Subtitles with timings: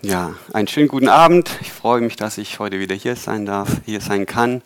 [0.00, 1.50] Ja, einen schönen guten Abend.
[1.60, 4.62] Ich freue mich, dass ich heute wieder hier sein darf, hier sein kann.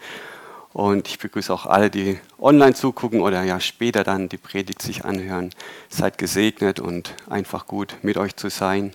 [0.75, 5.07] Und ich begrüße auch alle, die online zugucken oder ja später dann die Predigt sich
[5.07, 5.49] anhören.
[5.89, 8.93] Seid gesegnet und einfach gut mit euch zu sein.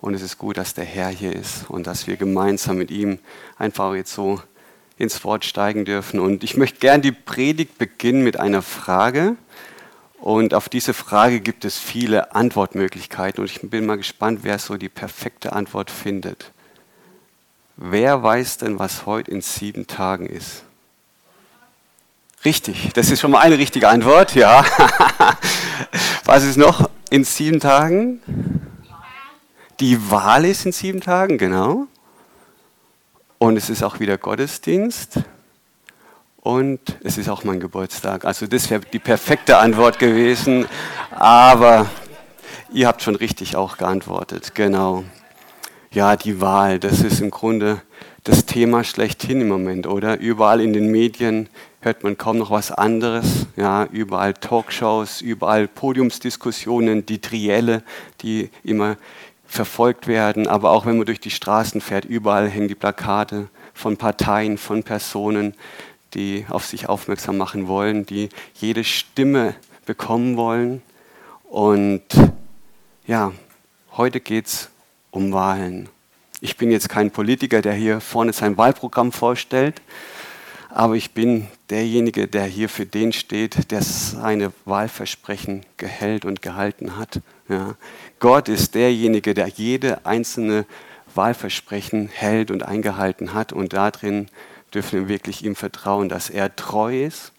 [0.00, 3.20] Und es ist gut, dass der Herr hier ist und dass wir gemeinsam mit ihm
[3.56, 4.42] einfach jetzt so
[4.96, 6.18] ins Wort steigen dürfen.
[6.18, 9.36] Und ich möchte gern die Predigt beginnen mit einer Frage.
[10.20, 13.40] Und auf diese Frage gibt es viele Antwortmöglichkeiten.
[13.40, 16.50] Und ich bin mal gespannt, wer so die perfekte Antwort findet.
[17.76, 20.64] Wer weiß denn, was heute in sieben Tagen ist?
[22.44, 24.64] Richtig, das ist schon mal eine richtige Antwort, ja.
[26.24, 28.20] was ist noch in sieben Tagen?
[29.80, 31.86] Die Wahl ist in sieben Tagen, genau.
[33.38, 35.20] Und es ist auch wieder Gottesdienst.
[36.48, 38.24] Und es ist auch mein Geburtstag.
[38.24, 40.64] Also das wäre die perfekte Antwort gewesen.
[41.10, 41.90] Aber
[42.72, 44.54] ihr habt schon richtig auch geantwortet.
[44.54, 45.04] Genau.
[45.90, 47.82] Ja, die Wahl, das ist im Grunde
[48.24, 50.20] das Thema schlechthin im Moment, oder?
[50.20, 51.50] Überall in den Medien
[51.82, 53.44] hört man kaum noch was anderes.
[53.56, 57.82] Ja, überall Talkshows, überall Podiumsdiskussionen, die Trielle,
[58.22, 58.96] die immer
[59.44, 60.46] verfolgt werden.
[60.46, 64.82] Aber auch wenn man durch die Straßen fährt, überall hängen die Plakate von Parteien, von
[64.82, 65.52] Personen,
[66.14, 69.54] die auf sich aufmerksam machen wollen, die jede Stimme
[69.86, 70.82] bekommen wollen.
[71.44, 72.02] Und
[73.06, 73.32] ja,
[73.92, 74.70] heute geht es
[75.10, 75.88] um Wahlen.
[76.40, 79.82] Ich bin jetzt kein Politiker, der hier vorne sein Wahlprogramm vorstellt,
[80.68, 86.96] aber ich bin derjenige, der hier für den steht, der seine Wahlversprechen gehält und gehalten
[86.96, 87.20] hat.
[87.48, 87.74] Ja.
[88.20, 90.66] Gott ist derjenige, der jede einzelne
[91.14, 94.28] Wahlversprechen hält und eingehalten hat und darin
[94.74, 97.32] dürfen wir wirklich ihm vertrauen, dass er treu ist.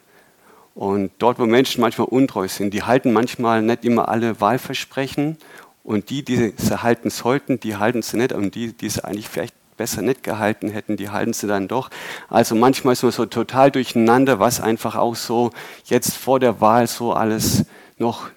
[0.75, 5.37] Und dort, wo Menschen manchmal untreu sind, die halten manchmal nicht immer alle Wahlversprechen.
[5.83, 8.31] Und die, die sie halten sollten, die halten sie nicht.
[8.31, 11.89] Und die, die sie eigentlich vielleicht besser nicht gehalten hätten, die halten sie dann doch.
[12.27, 15.51] Also manchmal ist man so total durcheinander, was einfach auch so
[15.85, 17.65] jetzt vor der Wahl so alles
[17.97, 18.29] noch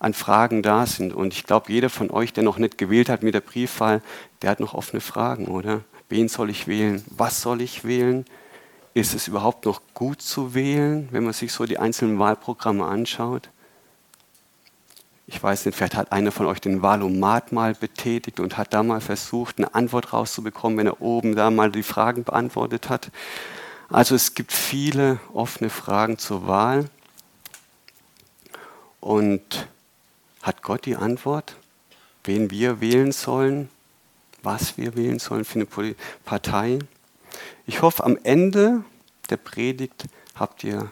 [0.00, 1.12] an Fragen da sind.
[1.12, 4.02] Und ich glaube, jeder von euch, der noch nicht gewählt hat mit der Briefwahl,
[4.42, 5.82] der hat noch offene Fragen, oder?
[6.08, 7.04] Wen soll ich wählen?
[7.16, 8.24] Was soll ich wählen?
[8.96, 13.50] Ist es überhaupt noch gut zu wählen, wenn man sich so die einzelnen Wahlprogramme anschaut?
[15.26, 18.82] Ich weiß nicht, vielleicht hat einer von euch den Wahlomat mal betätigt und hat da
[18.82, 23.10] mal versucht, eine Antwort rauszubekommen, wenn er oben da mal die Fragen beantwortet hat.
[23.90, 26.88] Also es gibt viele offene Fragen zur Wahl.
[29.00, 29.68] Und
[30.40, 31.56] hat Gott die Antwort,
[32.24, 33.68] wen wir wählen sollen?
[34.46, 36.78] was wir wählen sollen für eine Partei.
[37.66, 38.84] Ich hoffe, am Ende
[39.30, 40.04] der Predigt
[40.34, 40.90] habt ihr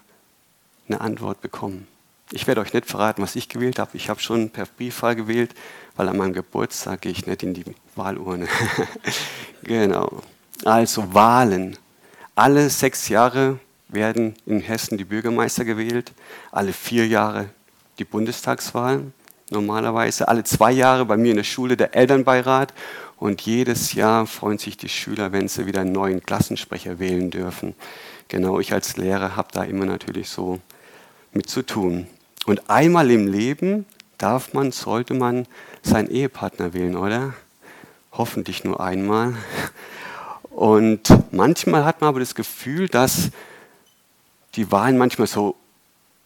[0.88, 1.86] eine Antwort bekommen.
[2.32, 3.96] Ich werde euch nicht verraten, was ich gewählt habe.
[3.96, 5.54] Ich habe schon per Briefwahl gewählt,
[5.96, 8.48] weil an meinem Geburtstag gehe ich nicht in die Wahlurne.
[9.62, 10.22] genau.
[10.64, 11.76] Also Wahlen.
[12.34, 16.12] Alle sechs Jahre werden in Hessen die Bürgermeister gewählt,
[16.50, 17.50] alle vier Jahre
[17.98, 19.12] die Bundestagswahl
[19.50, 22.72] normalerweise, alle zwei Jahre bei mir in der Schule der Elternbeirat
[23.24, 27.74] und jedes Jahr freuen sich die Schüler, wenn sie wieder einen neuen Klassensprecher wählen dürfen.
[28.28, 30.60] Genau, ich als Lehrer habe da immer natürlich so
[31.32, 32.06] mit zu tun.
[32.44, 33.86] Und einmal im Leben
[34.18, 35.46] darf man, sollte man
[35.82, 37.32] seinen Ehepartner wählen, oder?
[38.12, 39.34] Hoffentlich nur einmal.
[40.50, 43.30] Und manchmal hat man aber das Gefühl, dass
[44.54, 45.56] die Wahlen manchmal so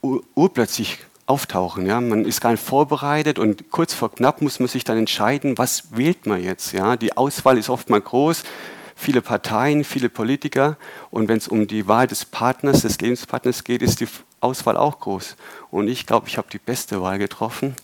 [0.03, 1.87] urplötzlich auftauchen.
[1.87, 2.01] Ja?
[2.01, 5.97] Man ist gar nicht vorbereitet und kurz vor knapp muss man sich dann entscheiden, was
[5.97, 6.73] wählt man jetzt.
[6.73, 6.97] Ja?
[6.97, 8.43] Die Auswahl ist oft mal groß,
[8.97, 10.77] viele Parteien, viele Politiker
[11.11, 14.09] und wenn es um die Wahl des Partners, des Lebenspartners geht, ist die
[14.41, 15.37] Auswahl auch groß.
[15.71, 17.75] Und ich glaube, ich habe die beste Wahl getroffen.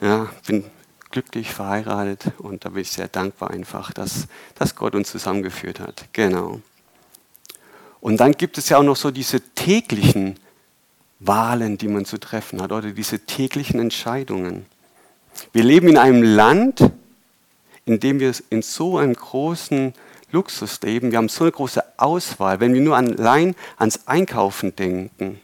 [0.00, 0.64] Ja, bin
[1.10, 6.04] glücklich verheiratet und da bin ich sehr dankbar einfach, dass, dass Gott uns zusammengeführt hat.
[6.12, 6.60] Genau.
[8.00, 10.38] Und dann gibt es ja auch noch so diese täglichen
[11.20, 14.66] Wahlen, die man zu treffen hat oder diese täglichen Entscheidungen.
[15.52, 16.90] Wir leben in einem Land,
[17.84, 19.94] in dem wir in so einem großen
[20.30, 21.10] Luxus leben.
[21.10, 25.40] Wir haben so eine große Auswahl, wenn wir nur allein ans Einkaufen denken.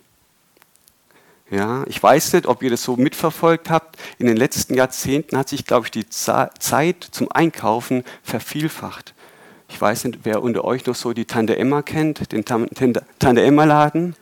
[1.50, 3.96] Ja, ich weiß nicht, ob ihr das so mitverfolgt habt.
[4.18, 9.14] In den letzten Jahrzehnten hat sich, glaube ich, die Zeit zum Einkaufen vervielfacht.
[9.68, 13.64] Ich weiß nicht, wer unter euch noch so die Tante Emma kennt, den Tante Emma
[13.64, 14.16] Laden.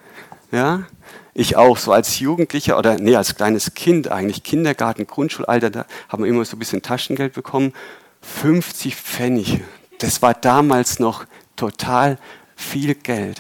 [0.50, 0.84] Ja,
[1.34, 6.24] ich auch, so als Jugendlicher oder nee, als kleines Kind eigentlich, Kindergarten, Grundschulalter, da haben
[6.24, 7.72] wir immer so ein bisschen Taschengeld bekommen.
[8.20, 9.60] 50 Pfennige.
[9.98, 11.24] Das war damals noch
[11.56, 12.18] total
[12.56, 13.38] viel Geld.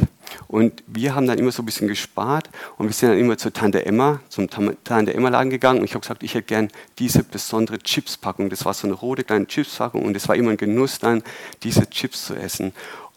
[0.48, 2.48] Und wir haben dann immer so ein bisschen gespart
[2.78, 5.92] und wir sind dann immer zur Tante Emma, zum Tante Emma Laden gegangen und ich
[5.92, 6.68] habe gesagt, ich hätte gern
[6.98, 8.48] diese besondere Chipspackung.
[8.48, 11.22] Das war so eine rote kleine Chipspackung und es war immer ein Genuss dann,
[11.62, 12.72] diese Chips zu essen.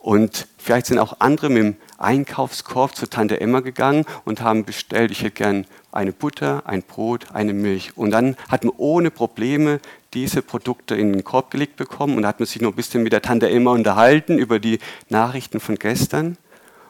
[0.06, 5.10] Und vielleicht sind auch andere mit dem Einkaufskorb zur Tante Emma gegangen und haben bestellt,
[5.10, 7.98] ich hätte gern eine Butter, ein Brot, eine Milch.
[7.98, 9.80] Und dann hat man ohne Probleme
[10.14, 13.14] diese Produkte in den Korb gelegt bekommen und hat man sich noch ein bisschen mit
[13.14, 14.78] der Tante Emma unterhalten über die
[15.10, 16.38] Nachrichten von gestern.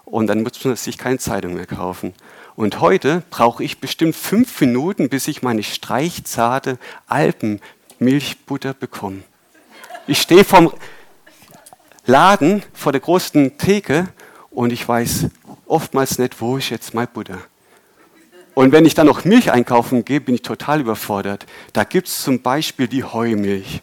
[0.04, 2.14] Und dann muss man sich keine Zeitung mehr kaufen.
[2.58, 6.78] Und heute brauche ich bestimmt fünf Minuten, bis ich meine streichzarte
[7.08, 9.22] Alpenmilchbutter bekomme.
[10.06, 10.74] Ich stehe vom
[12.06, 14.08] Laden vor der großen Theke
[14.52, 15.28] und ich weiß
[15.66, 17.40] oftmals nicht, wo ist jetzt meine Butter.
[18.54, 21.46] Und wenn ich dann noch Milch einkaufen gehe, bin ich total überfordert.
[21.74, 23.82] Da gibt es zum Beispiel die Heumilch,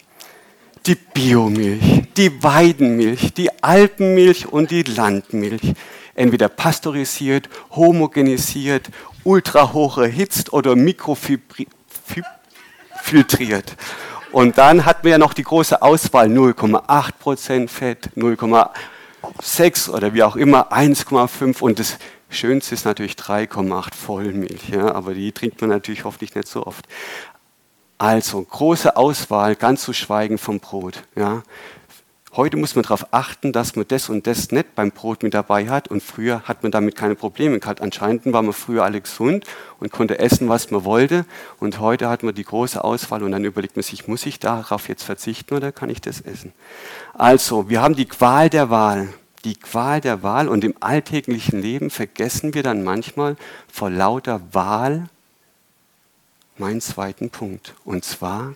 [0.85, 5.73] die Biomilch, die Weidenmilch, die Alpenmilch und die Landmilch.
[6.15, 8.89] Entweder pasteurisiert, homogenisiert,
[9.23, 13.75] ultrahoch erhitzt oder mikrofiltriert.
[14.33, 20.35] Und dann hatten wir ja noch die große Auswahl 0,8% Fett, 0,6 oder wie auch
[20.35, 21.99] immer, 1,5 und das
[22.29, 26.87] Schönste ist natürlich 3,8 Vollmilch, ja, aber die trinkt man natürlich hoffentlich nicht so oft.
[27.99, 31.03] Also große Auswahl, ganz zu schweigen vom Brot.
[31.15, 31.43] Ja.
[32.35, 35.69] Heute muss man darauf achten, dass man das und das nicht beim Brot mit dabei
[35.69, 35.89] hat.
[35.89, 37.79] Und früher hat man damit keine Probleme gehabt.
[37.79, 39.45] Anscheinend war man früher alle gesund
[39.79, 41.25] und konnte essen, was man wollte.
[41.59, 44.89] Und heute hat man die große Auswahl und dann überlegt man sich, muss ich darauf
[44.89, 46.53] jetzt verzichten oder kann ich das essen?
[47.13, 49.09] Also, wir haben die Qual der Wahl.
[49.43, 53.35] Die Qual der Wahl und im alltäglichen Leben vergessen wir dann manchmal
[53.71, 55.05] vor lauter Wahl
[56.57, 57.75] meinen zweiten Punkt.
[57.85, 58.55] Und zwar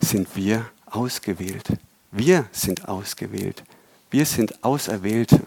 [0.00, 1.68] sind wir ausgewählt.
[2.10, 3.62] Wir sind ausgewählt.
[4.10, 5.40] Wir sind Auserwählte.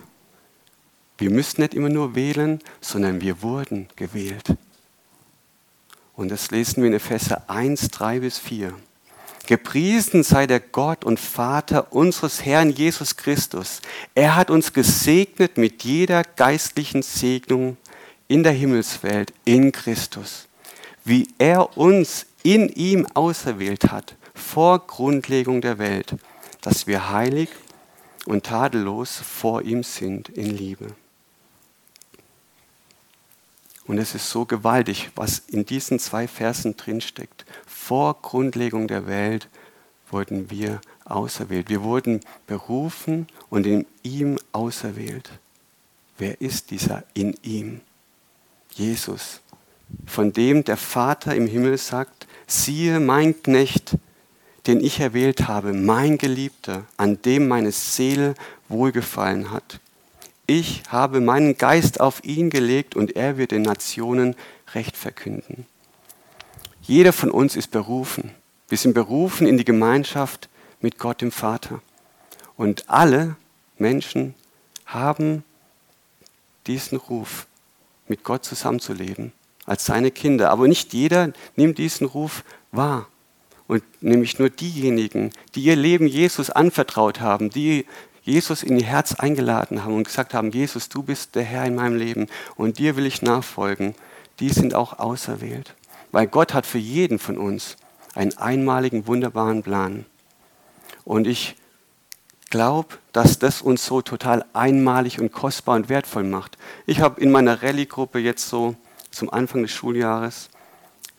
[1.17, 4.55] Wir müssen nicht immer nur wählen, sondern wir wurden gewählt.
[6.15, 8.73] Und das lesen wir in Epheser 1, 3 bis 4.
[9.47, 13.81] Gepriesen sei der Gott und Vater unseres Herrn Jesus Christus.
[14.13, 17.77] Er hat uns gesegnet mit jeder geistlichen Segnung
[18.27, 20.47] in der Himmelswelt in Christus,
[21.03, 26.15] wie er uns in ihm auserwählt hat vor Grundlegung der Welt,
[26.61, 27.49] dass wir heilig
[28.25, 30.87] und tadellos vor ihm sind in Liebe.
[33.85, 37.45] Und es ist so gewaltig, was in diesen zwei Versen drinsteckt.
[37.65, 39.49] Vor Grundlegung der Welt
[40.09, 41.69] wurden wir auserwählt.
[41.69, 45.31] Wir wurden berufen und in ihm auserwählt.
[46.17, 47.81] Wer ist dieser in ihm?
[48.69, 49.41] Jesus,
[50.05, 53.97] von dem der Vater im Himmel sagt, siehe mein Knecht,
[54.67, 58.35] den ich erwählt habe, mein Geliebter, an dem meine Seele
[58.69, 59.79] wohlgefallen hat.
[60.47, 64.35] Ich habe meinen Geist auf ihn gelegt und er wird den Nationen
[64.73, 65.65] Recht verkünden.
[66.81, 68.31] Jeder von uns ist berufen.
[68.69, 70.49] Wir sind berufen in die Gemeinschaft
[70.81, 71.81] mit Gott dem Vater.
[72.57, 73.35] Und alle
[73.77, 74.35] Menschen
[74.85, 75.43] haben
[76.67, 77.47] diesen Ruf,
[78.07, 79.31] mit Gott zusammenzuleben,
[79.65, 80.51] als seine Kinder.
[80.51, 83.07] Aber nicht jeder nimmt diesen Ruf wahr.
[83.71, 87.85] Und nämlich nur diejenigen, die ihr Leben Jesus anvertraut haben, die
[88.21, 91.75] Jesus in ihr Herz eingeladen haben und gesagt haben, Jesus, du bist der Herr in
[91.75, 92.27] meinem Leben
[92.57, 93.95] und dir will ich nachfolgen,
[94.41, 95.73] die sind auch auserwählt.
[96.11, 97.77] Weil Gott hat für jeden von uns
[98.13, 100.05] einen einmaligen, wunderbaren Plan.
[101.05, 101.55] Und ich
[102.49, 106.57] glaube, dass das uns so total einmalig und kostbar und wertvoll macht.
[106.87, 108.75] Ich habe in meiner Rallye-Gruppe jetzt so
[109.11, 110.49] zum Anfang des Schuljahres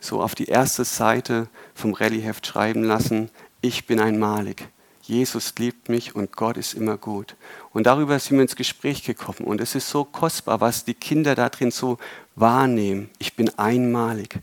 [0.02, 3.30] so auf die erste Seite vom Rallyeheft schreiben lassen,
[3.60, 4.68] ich bin einmalig.
[5.02, 7.36] Jesus liebt mich und Gott ist immer gut.
[7.72, 9.46] Und darüber sind wir ins Gespräch gekommen.
[9.46, 11.98] Und es ist so kostbar, was die Kinder da drin so
[12.36, 13.10] wahrnehmen.
[13.18, 14.38] Ich bin einmalig.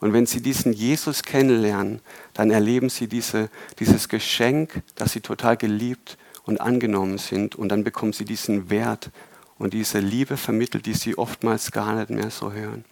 [0.00, 2.00] Und wenn sie diesen Jesus kennenlernen,
[2.34, 7.54] dann erleben sie diese, dieses Geschenk, dass sie total geliebt und angenommen sind.
[7.54, 9.10] Und dann bekommen sie diesen Wert
[9.58, 12.84] und diese Liebe vermittelt, die sie oftmals gar nicht mehr so hören.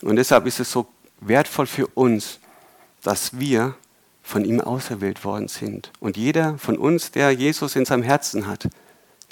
[0.00, 0.86] Und deshalb ist es so
[1.28, 2.38] wertvoll für uns,
[3.02, 3.74] dass wir
[4.22, 5.90] von ihm auserwählt worden sind.
[6.00, 8.68] Und jeder von uns, der Jesus in seinem Herzen hat,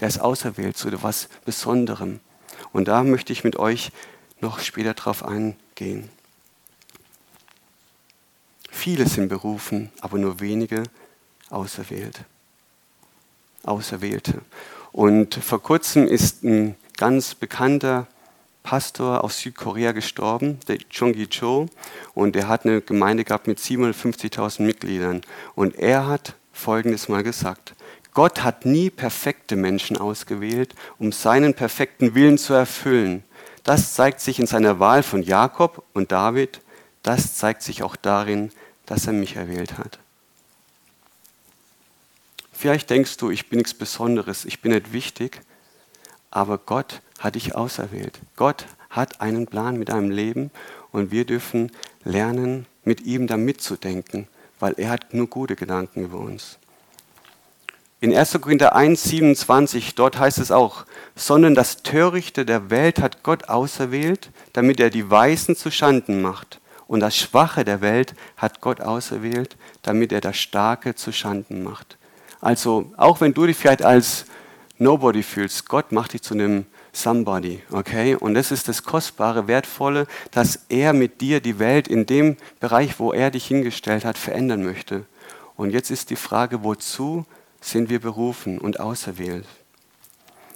[0.00, 2.20] der ist auserwählt zu etwas Besonderem.
[2.72, 3.90] Und da möchte ich mit euch
[4.40, 6.10] noch später drauf eingehen.
[8.70, 10.82] Viele sind berufen, aber nur wenige
[11.50, 12.20] auserwählt.
[13.62, 14.40] Auserwählte.
[14.90, 18.06] Und vor kurzem ist ein ganz bekannter
[18.62, 21.66] Pastor aus Südkorea gestorben, der Chongi Cho,
[22.14, 25.22] und er hat eine Gemeinde gehabt mit 750.000 Mitgliedern.
[25.54, 27.74] Und er hat Folgendes mal gesagt,
[28.14, 33.24] Gott hat nie perfekte Menschen ausgewählt, um seinen perfekten Willen zu erfüllen.
[33.64, 36.60] Das zeigt sich in seiner Wahl von Jakob und David.
[37.02, 38.50] Das zeigt sich auch darin,
[38.86, 39.98] dass er mich erwählt hat.
[42.52, 45.40] Vielleicht denkst du, ich bin nichts Besonderes, ich bin nicht wichtig,
[46.30, 48.18] aber Gott hat dich auserwählt.
[48.36, 50.50] Gott hat einen Plan mit deinem Leben
[50.90, 51.70] und wir dürfen
[52.04, 54.26] lernen, mit ihm da mitzudenken,
[54.58, 56.58] weil er hat nur gute Gedanken über uns.
[58.00, 58.40] In 1.
[58.40, 64.30] Korinther 1, 27, dort heißt es auch, sondern das Törichte der Welt hat Gott auserwählt,
[64.52, 66.60] damit er die Weisen zu Schanden macht.
[66.88, 71.96] Und das Schwache der Welt hat Gott auserwählt, damit er das Starke zu Schanden macht.
[72.40, 74.24] Also, auch wenn du dich vielleicht als
[74.78, 78.14] Nobody fühlst, Gott macht dich zu einem Somebody, okay?
[78.14, 82.98] Und das ist das Kostbare, Wertvolle, dass er mit dir die Welt in dem Bereich,
[82.98, 85.06] wo er dich hingestellt hat, verändern möchte.
[85.56, 87.24] Und jetzt ist die Frage, wozu
[87.60, 89.46] sind wir berufen und auserwählt?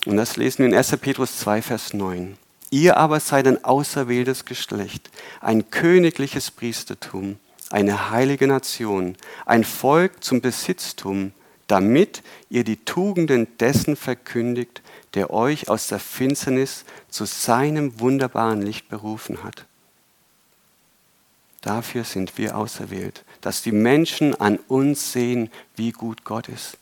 [0.04, 0.96] Und das lesen wir in 1.
[0.98, 2.36] Petrus 2, Vers 9.
[2.70, 7.36] Ihr aber seid ein auserwähltes Geschlecht, ein königliches Priestertum,
[7.70, 9.16] eine heilige Nation,
[9.46, 11.32] ein Volk zum Besitztum,
[11.66, 14.82] damit ihr die Tugenden dessen verkündigt,
[15.16, 19.64] der euch aus der Finsternis zu seinem wunderbaren Licht berufen hat.
[21.62, 26.76] Dafür sind wir auserwählt, dass die Menschen an uns sehen, wie gut Gott ist.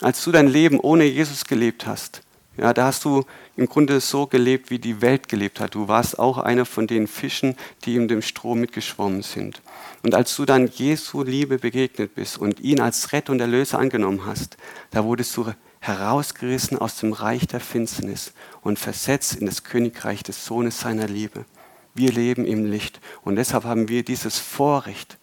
[0.00, 2.22] Als du dein Leben ohne Jesus gelebt hast,
[2.58, 3.24] ja, da hast du
[3.56, 5.74] im Grunde so gelebt, wie die Welt gelebt hat.
[5.74, 7.56] Du warst auch einer von den Fischen,
[7.86, 9.62] die in dem Strom mitgeschwommen sind.
[10.02, 14.26] Und als du dann Jesu Liebe begegnet bist und ihn als Retter und Erlöser angenommen
[14.26, 14.58] hast,
[14.90, 15.46] da wurdest du
[15.82, 21.44] herausgerissen aus dem Reich der Finsternis und versetzt in das Königreich des Sohnes seiner Liebe.
[21.94, 25.18] Wir leben im Licht und deshalb haben wir dieses Vorrecht,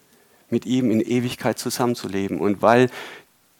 [0.49, 2.39] mit ihm in Ewigkeit zusammenzuleben.
[2.39, 2.89] Und weil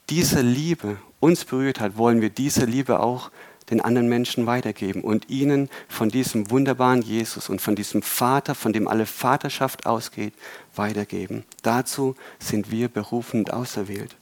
[0.10, 3.32] diese Liebe uns berührt hat, wollen wir diese Liebe auch
[3.70, 8.74] den anderen Menschen weitergeben und ihnen von diesem wunderbaren Jesus und von diesem Vater, von
[8.74, 10.34] dem alle Vaterschaft ausgeht,
[10.76, 11.46] weitergeben.
[11.62, 14.16] Dazu sind wir berufen und auserwählt.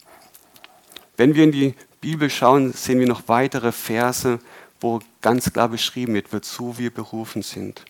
[1.16, 1.76] Wenn wir in die
[2.08, 4.40] Bibel schauen, sehen wir noch weitere Verse,
[4.80, 7.84] wo ganz klar beschrieben wird, wozu wir berufen sind.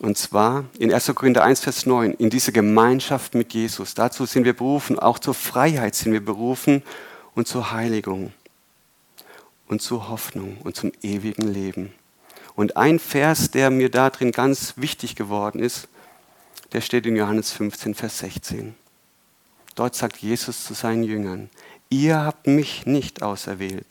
[0.00, 1.14] Und zwar in 1.
[1.14, 3.94] Korinther 1, Vers 9, in diese Gemeinschaft mit Jesus.
[3.94, 6.82] Dazu sind wir berufen, auch zur Freiheit sind wir berufen
[7.36, 8.32] und zur Heiligung
[9.68, 11.92] und zur Hoffnung und zum ewigen Leben.
[12.56, 15.86] Und ein Vers, der mir da drin ganz wichtig geworden ist,
[16.72, 18.74] der steht in Johannes 15, Vers 16.
[19.76, 21.50] Dort sagt Jesus zu seinen Jüngern,
[21.92, 23.86] ihr habt mich nicht auserwählt,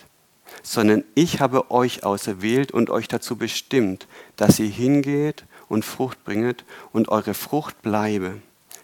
[0.63, 6.65] sondern ich habe euch auserwählt und euch dazu bestimmt, dass ihr hingeht und Frucht bringet
[6.91, 8.41] und eure Frucht bleibe,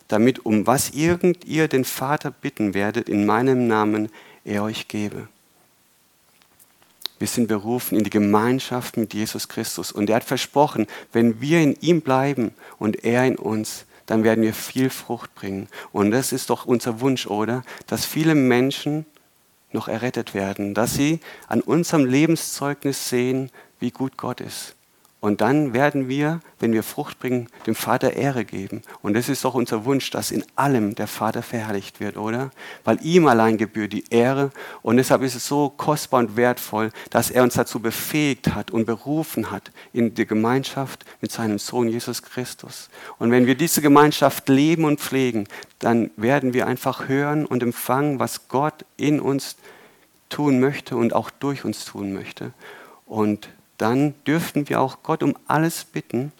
[0.08, 4.10] damit um was irgend ihr den Vater bitten werdet in meinem Namen,
[4.46, 5.28] er euch gebe.
[7.20, 9.92] Wir sind berufen in die Gemeinschaft mit Jesus Christus.
[9.92, 14.44] Und er hat versprochen, wenn wir in ihm bleiben und er in uns, dann werden
[14.44, 15.68] wir viel Frucht bringen.
[15.92, 17.64] Und das ist doch unser Wunsch, oder?
[17.86, 19.06] Dass viele Menschen
[19.72, 24.77] noch errettet werden, dass sie an unserem Lebenszeugnis sehen, wie gut Gott ist.
[25.28, 28.82] Und dann werden wir, wenn wir Frucht bringen, dem Vater Ehre geben.
[29.02, 32.50] Und das ist doch unser Wunsch, dass in allem der Vater verherrlicht wird, oder?
[32.86, 34.52] Weil ihm allein gebührt die Ehre.
[34.84, 38.86] Und deshalb ist es so kostbar und wertvoll, dass er uns dazu befähigt hat und
[38.86, 42.90] berufen hat in die Gemeinschaft mit seinem Sohn Jesus Christus.
[43.20, 48.20] Und wenn wir diese Gemeinschaft leben und pflegen, dann werden wir einfach hören und empfangen,
[48.20, 49.58] was Gott in uns
[50.30, 52.54] tun möchte und auch durch uns tun möchte.
[53.06, 56.32] Und dann dürften wir auch Gott um alles bitten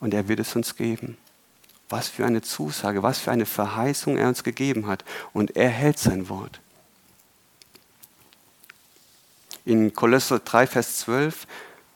[0.00, 1.16] und er wird es uns geben.
[1.88, 5.04] Was für eine Zusage, was für eine Verheißung er uns gegeben hat.
[5.32, 6.60] Und er hält sein Wort.
[9.64, 11.46] In Kolosser 3, Vers 12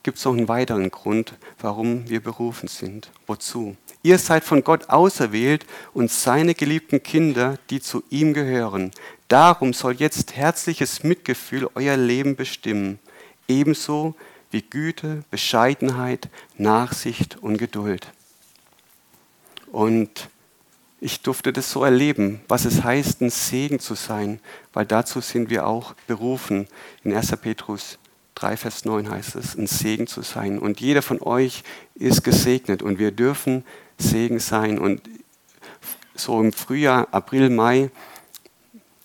[0.03, 3.11] gibt es noch einen weiteren Grund, warum wir berufen sind.
[3.27, 3.77] Wozu?
[4.03, 8.91] Ihr seid von Gott auserwählt und seine geliebten Kinder, die zu ihm gehören.
[9.29, 12.99] Darum soll jetzt herzliches Mitgefühl euer Leben bestimmen.
[13.47, 14.17] Ebenso
[14.53, 18.13] wie Güte, Bescheidenheit, Nachsicht und Geduld.
[19.71, 20.29] Und
[21.01, 24.39] ich durfte das so erleben, was es heißt, ein Segen zu sein,
[24.73, 26.69] weil dazu sind wir auch berufen.
[27.03, 27.37] In 1.
[27.39, 27.99] Petrus
[28.37, 30.59] 3, Vers 9 heißt es, ein Segen zu sein.
[30.59, 33.65] Und jeder von euch ist gesegnet und wir dürfen
[33.99, 34.79] Segen sein.
[34.79, 35.03] Und
[36.15, 37.91] so im Frühjahr, April, Mai,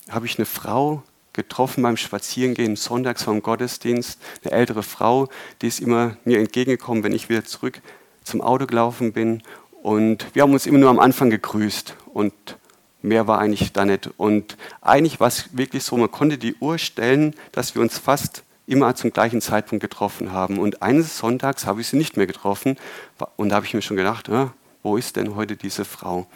[0.08, 1.02] habe ich eine Frau
[1.38, 4.18] getroffen beim Spazierengehen sonntags vom Gottesdienst.
[4.42, 5.28] Eine ältere Frau,
[5.62, 7.80] die ist immer mir entgegengekommen, wenn ich wieder zurück
[8.24, 9.42] zum Auto gelaufen bin.
[9.80, 11.94] Und wir haben uns immer nur am Anfang gegrüßt.
[12.12, 12.34] Und
[13.02, 14.10] mehr war eigentlich da nicht.
[14.16, 18.42] Und eigentlich war es wirklich so, man konnte die Uhr stellen, dass wir uns fast
[18.66, 20.58] immer zum gleichen Zeitpunkt getroffen haben.
[20.58, 22.76] Und eines Sonntags habe ich sie nicht mehr getroffen.
[23.36, 24.28] Und da habe ich mir schon gedacht,
[24.82, 26.26] wo ist denn heute diese Frau?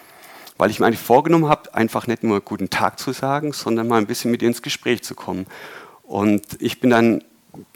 [0.59, 3.99] Weil ich mir eigentlich vorgenommen habe, einfach nicht nur guten Tag zu sagen, sondern mal
[3.99, 5.47] ein bisschen mit ihr ins Gespräch zu kommen.
[6.03, 7.25] Und ich bin dann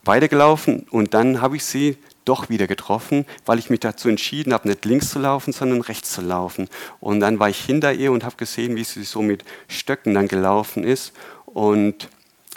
[0.04, 4.68] weitergelaufen und dann habe ich sie doch wieder getroffen, weil ich mich dazu entschieden habe,
[4.68, 6.68] nicht links zu laufen, sondern rechts zu laufen.
[7.00, 10.28] Und dann war ich hinter ihr und habe gesehen, wie sie so mit Stöcken dann
[10.28, 11.12] gelaufen ist
[11.46, 12.08] und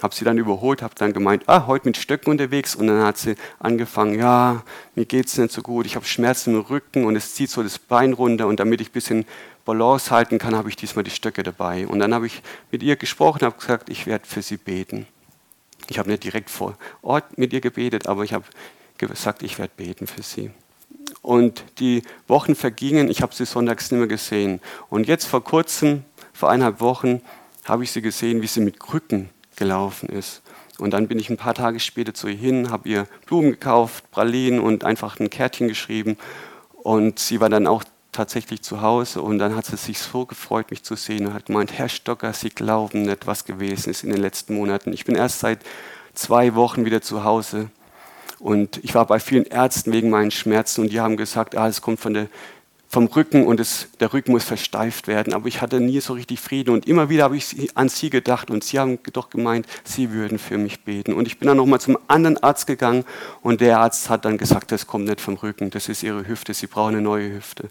[0.04, 2.76] habe sie dann überholt, habe dann gemeint, ah, heute mit Stöcken unterwegs.
[2.76, 4.64] Und dann hat sie angefangen, ja,
[4.96, 7.64] mir geht es nicht so gut, ich habe Schmerzen im Rücken und es zieht so
[7.64, 8.48] das Bein runter.
[8.48, 9.26] Und damit ich ein bisschen
[9.66, 11.88] Balance halten kann, habe ich diesmal die Stöcke dabei.
[11.88, 12.42] Und dann habe ich
[12.72, 15.06] mit ihr gesprochen, habe gesagt, ich werde für sie beten.
[15.88, 18.46] Ich habe nicht direkt vor Ort mit ihr gebetet, aber ich habe
[18.98, 20.52] gesagt, ich werde beten für sie.
[21.22, 24.62] Und die Wochen vergingen, ich habe sie sonntags nicht mehr gesehen.
[24.90, 26.04] Und jetzt vor kurzem,
[26.34, 27.22] vor eineinhalb Wochen,
[27.66, 30.42] habe ich sie gesehen, wie sie mit Krücken gelaufen ist.
[30.80, 34.10] Und dann bin ich ein paar Tage später zu ihr hin, habe ihr Blumen gekauft,
[34.12, 36.18] Pralinen und einfach ein Kärtchen geschrieben.
[36.82, 40.72] Und sie war dann auch tatsächlich zu Hause und dann hat sie sich so gefreut,
[40.72, 44.10] mich zu sehen und hat gemeint, Herr Stocker, Sie glauben nicht, was gewesen ist in
[44.10, 44.94] den letzten Monaten.
[44.94, 45.60] Ich bin erst seit
[46.16, 47.70] zwei Wochen wieder zu Hause
[48.40, 51.82] und ich war bei vielen Ärzten wegen meinen Schmerzen und die haben gesagt, ah, es
[51.82, 52.28] kommt von der
[52.92, 55.34] vom Rücken und es, der Rücken muss versteift werden.
[55.34, 58.50] Aber ich hatte nie so richtig Frieden und immer wieder habe ich an sie gedacht
[58.50, 61.14] und sie haben doch gemeint, sie würden für mich beten.
[61.14, 63.06] Und ich bin dann nochmal zum anderen Arzt gegangen
[63.44, 66.56] und der Arzt hat dann gesagt, das kommt nicht vom Rücken, das ist ihre Hüfte,
[66.56, 67.70] sie brauchen eine neue Hüfte.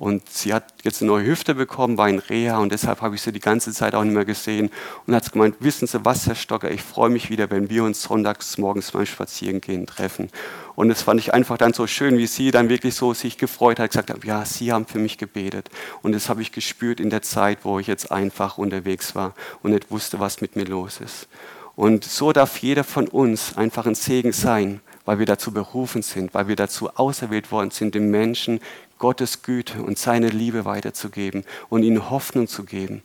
[0.00, 3.20] Und sie hat jetzt eine neue Hüfte bekommen, war in Reha und deshalb habe ich
[3.20, 4.70] sie die ganze Zeit auch nicht mehr gesehen
[5.06, 8.00] und hat gemeint, wissen Sie was, Herr Stocker, ich freue mich wieder, wenn wir uns
[8.04, 10.30] sonntags morgens beim Spazierengehen treffen.
[10.74, 13.78] Und das fand ich einfach dann so schön, wie sie dann wirklich so sich gefreut
[13.78, 15.68] hat, gesagt hat, ja, sie haben für mich gebetet.
[16.00, 19.72] Und das habe ich gespürt in der Zeit, wo ich jetzt einfach unterwegs war und
[19.72, 21.28] nicht wusste, was mit mir los ist.
[21.76, 26.32] Und so darf jeder von uns einfach ein Segen sein, weil wir dazu berufen sind,
[26.32, 28.60] weil wir dazu auserwählt worden sind, den Menschen
[29.00, 33.02] Gottes Güte und seine Liebe weiterzugeben und ihnen Hoffnung zu geben.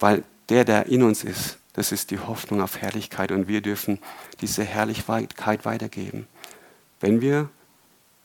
[0.00, 4.00] Weil der, der in uns ist, das ist die Hoffnung auf Herrlichkeit und wir dürfen
[4.40, 6.26] diese Herrlichkeit weitergeben
[7.04, 7.50] wenn wir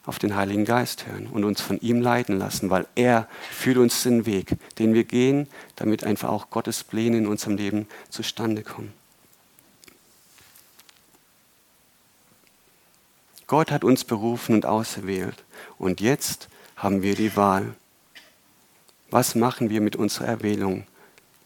[0.06, 4.04] auf den Heiligen Geist hören und uns von ihm leiten lassen, weil er führt uns
[4.04, 8.94] den Weg, den wir gehen, damit einfach auch Gottes Pläne in unserem Leben zustande kommen.
[13.50, 15.44] Gott hat uns berufen und auserwählt
[15.80, 17.74] und jetzt haben wir die Wahl.
[19.10, 20.86] Was machen wir mit unserer Erwählung?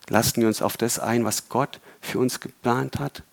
[0.09, 3.23] Lassen wir uns auf das ein, was Gott für uns geplant hat?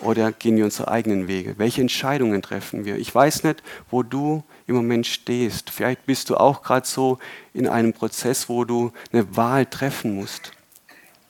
[0.00, 1.58] Oder gehen wir unsere eigenen Wege?
[1.58, 2.98] Welche Entscheidungen treffen wir?
[2.98, 5.70] Ich weiß nicht, wo du im Moment stehst.
[5.70, 7.18] Vielleicht bist du auch gerade so
[7.52, 10.52] in einem Prozess, wo du eine Wahl treffen musst,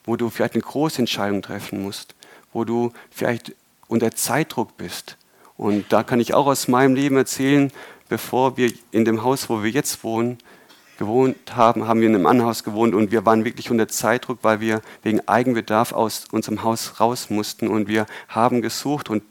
[0.04, 2.14] wo du vielleicht eine große Entscheidung treffen musst,
[2.52, 3.54] wo du vielleicht
[3.87, 5.16] unter Zeitdruck bist.
[5.59, 7.71] Und da kann ich auch aus meinem Leben erzählen,
[8.09, 10.38] bevor wir in dem Haus, wo wir jetzt wohnen,
[10.99, 14.38] gewohnt haben, haben wir in einem anderen Haus gewohnt und wir waren wirklich unter Zeitdruck,
[14.42, 19.23] weil wir wegen Eigenbedarf aus unserem Haus raus mussten und wir haben gesucht und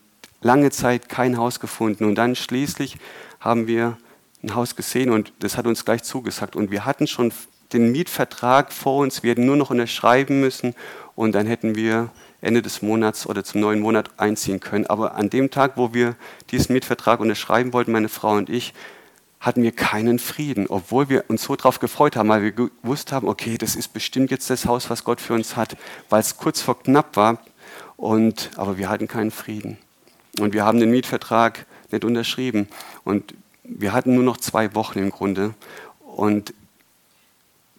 [0.41, 2.05] lange Zeit kein Haus gefunden.
[2.05, 2.97] Und dann schließlich
[3.39, 3.97] haben wir
[4.43, 6.55] ein Haus gesehen und das hat uns gleich zugesagt.
[6.55, 7.33] Und wir hatten schon
[7.73, 10.73] den Mietvertrag vor uns, wir hätten nur noch unterschreiben müssen
[11.15, 12.09] und dann hätten wir
[12.41, 14.85] Ende des Monats oder zum neuen Monat einziehen können.
[14.87, 16.15] Aber an dem Tag, wo wir
[16.51, 18.73] diesen Mietvertrag unterschreiben wollten, meine Frau und ich,
[19.39, 23.27] hatten wir keinen Frieden, obwohl wir uns so darauf gefreut haben, weil wir gewusst haben,
[23.27, 25.77] okay, das ist bestimmt jetzt das Haus, was Gott für uns hat,
[26.09, 27.39] weil es kurz vor knapp war,
[27.97, 29.77] und, aber wir hatten keinen Frieden.
[30.39, 32.67] Und wir haben den Mietvertrag nicht unterschrieben.
[33.03, 35.55] Und wir hatten nur noch zwei Wochen im Grunde.
[35.99, 36.53] Und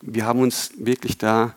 [0.01, 1.55] wir haben uns wirklich da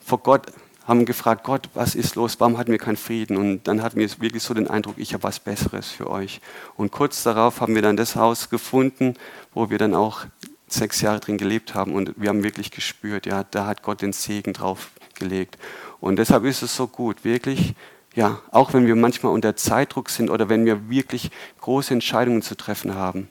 [0.00, 0.46] vor Gott
[0.86, 2.38] haben gefragt, Gott, was ist los?
[2.40, 3.36] Warum hatten wir keinen Frieden?
[3.36, 6.40] Und dann hatten wir wirklich so den Eindruck, ich habe was Besseres für euch.
[6.76, 9.14] Und kurz darauf haben wir dann das Haus gefunden,
[9.54, 10.26] wo wir dann auch
[10.68, 11.94] sechs Jahre drin gelebt haben.
[11.94, 15.58] Und wir haben wirklich gespürt, ja, da hat Gott den Segen drauf gelegt.
[16.00, 17.74] Und deshalb ist es so gut, wirklich,
[18.14, 21.30] ja, auch wenn wir manchmal unter Zeitdruck sind oder wenn wir wirklich
[21.62, 23.28] große Entscheidungen zu treffen haben.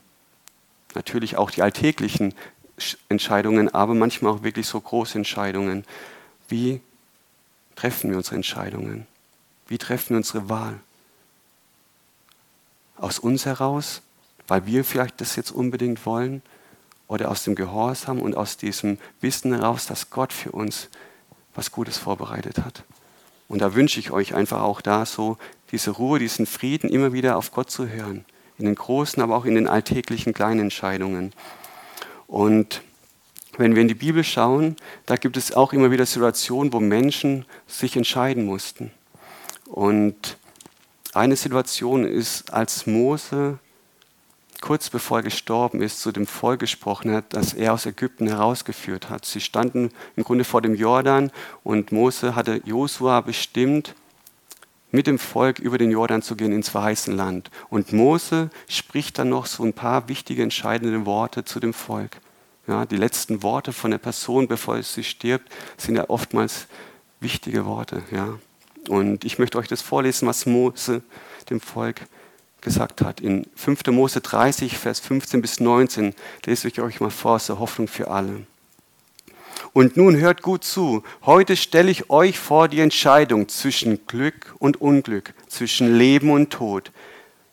[0.94, 2.34] Natürlich auch die alltäglichen
[3.08, 5.84] Entscheidungen, aber manchmal auch wirklich so große Entscheidungen.
[6.48, 6.80] Wie
[7.76, 9.06] treffen wir unsere Entscheidungen?
[9.66, 10.80] Wie treffen wir unsere Wahl?
[12.96, 14.02] Aus uns heraus,
[14.46, 16.42] weil wir vielleicht das jetzt unbedingt wollen?
[17.06, 20.88] Oder aus dem Gehorsam und aus diesem Wissen heraus, dass Gott für uns
[21.54, 22.82] was Gutes vorbereitet hat?
[23.48, 25.36] Und da wünsche ich euch einfach auch da so
[25.70, 28.24] diese Ruhe, diesen Frieden, immer wieder auf Gott zu hören.
[28.58, 31.32] In den großen, aber auch in den alltäglichen kleinen Entscheidungen.
[32.26, 32.82] Und
[33.58, 37.44] wenn wir in die Bibel schauen, da gibt es auch immer wieder Situationen, wo Menschen
[37.66, 38.90] sich entscheiden mussten.
[39.66, 40.36] Und
[41.12, 43.58] eine Situation ist, als Mose
[44.60, 49.10] kurz bevor er gestorben ist, zu dem Volk gesprochen hat, das er aus Ägypten herausgeführt
[49.10, 49.26] hat.
[49.26, 51.30] Sie standen im Grunde vor dem Jordan
[51.62, 53.94] und Mose hatte Josua bestimmt,
[54.90, 57.50] mit dem Volk über den Jordan zu gehen ins verheißene Land.
[57.68, 62.20] Und Mose spricht dann noch so ein paar wichtige, entscheidende Worte zu dem Volk.
[62.66, 66.66] Ja, die letzten Worte von der Person, bevor sie stirbt, sind ja oftmals
[67.20, 68.02] wichtige Worte.
[68.10, 68.38] Ja.
[68.88, 71.02] Und ich möchte euch das vorlesen, was Mose
[71.50, 72.02] dem Volk
[72.60, 73.20] gesagt hat.
[73.20, 73.86] In 5.
[73.88, 76.14] Mose 30, Vers 15 bis 19
[76.46, 78.46] lese ich euch mal vor aus der Hoffnung für alle.
[79.72, 81.02] Und nun hört gut zu.
[81.24, 86.92] Heute stelle ich euch vor die Entscheidung zwischen Glück und Unglück, zwischen Leben und Tod.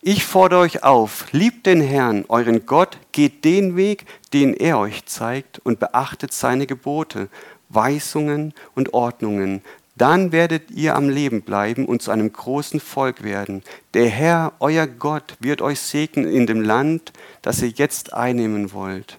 [0.04, 5.06] Ich fordere euch auf, liebt den Herrn, euren Gott, geht den Weg, den er euch
[5.06, 7.28] zeigt und beachtet seine Gebote,
[7.68, 9.62] Weisungen und Ordnungen.
[9.94, 13.62] Dann werdet ihr am Leben bleiben und zu einem großen Volk werden.
[13.94, 19.18] Der Herr, euer Gott, wird euch segnen in dem Land, das ihr jetzt einnehmen wollt.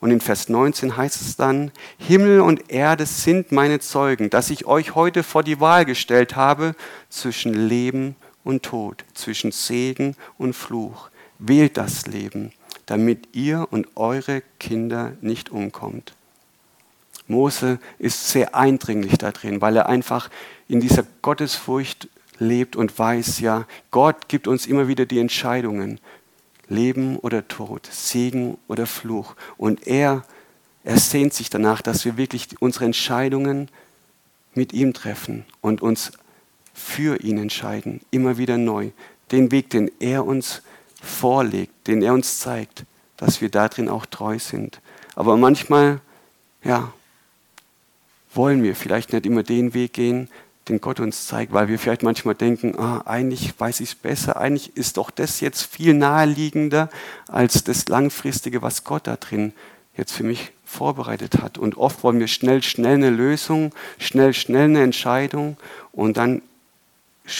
[0.00, 4.66] Und in Vers 19 heißt es dann, Himmel und Erde sind meine Zeugen, dass ich
[4.66, 6.74] euch heute vor die Wahl gestellt habe
[7.08, 11.10] zwischen Leben und Tod, zwischen Segen und Fluch.
[11.38, 12.52] Wählt das Leben,
[12.86, 16.14] damit ihr und eure Kinder nicht umkommt.
[17.28, 20.28] Mose ist sehr eindringlich da drin, weil er einfach
[20.68, 26.00] in dieser Gottesfurcht lebt und weiß, ja, Gott gibt uns immer wieder die Entscheidungen,
[26.68, 29.34] Leben oder Tod, Segen oder Fluch.
[29.56, 30.24] Und er,
[30.84, 33.68] er sehnt sich danach, dass wir wirklich unsere Entscheidungen
[34.54, 36.12] mit ihm treffen und uns
[36.80, 38.90] für ihn entscheiden, immer wieder neu.
[39.30, 40.62] Den Weg, den er uns
[41.00, 42.84] vorlegt, den er uns zeigt,
[43.16, 44.80] dass wir darin auch treu sind.
[45.14, 46.00] Aber manchmal,
[46.64, 46.92] ja,
[48.34, 50.28] wollen wir vielleicht nicht immer den Weg gehen,
[50.68, 54.36] den Gott uns zeigt, weil wir vielleicht manchmal denken, ah, eigentlich weiß ich es besser,
[54.36, 56.90] eigentlich ist doch das jetzt viel naheliegender
[57.28, 59.52] als das Langfristige, was Gott da drin
[59.96, 61.58] jetzt für mich vorbereitet hat.
[61.58, 65.56] Und oft wollen wir schnell, schnell eine Lösung, schnell, schnell eine Entscheidung
[65.92, 66.42] und dann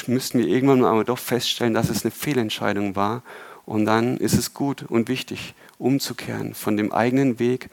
[0.06, 3.22] müssten wir irgendwann aber doch feststellen, dass es eine Fehlentscheidung war.
[3.66, 7.68] Und dann ist es gut und wichtig, umzukehren von dem eigenen Weg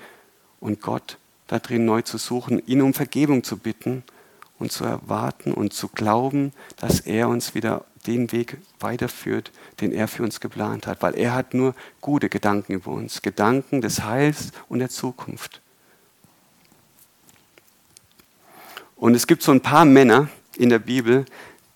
[0.60, 4.04] und Gott da drin neu zu suchen, ihn um Vergebung zu bitten
[4.60, 9.52] und zu erwarten und zu glauben, dass er uns wieder den Weg weiterführt,
[9.82, 11.02] den er für uns geplant hat.
[11.02, 15.62] Weil er hat nur gute Gedanken über uns, Gedanken des Heils und der Zukunft.
[18.96, 21.26] Und es gibt so ein paar Männer in der Bibel,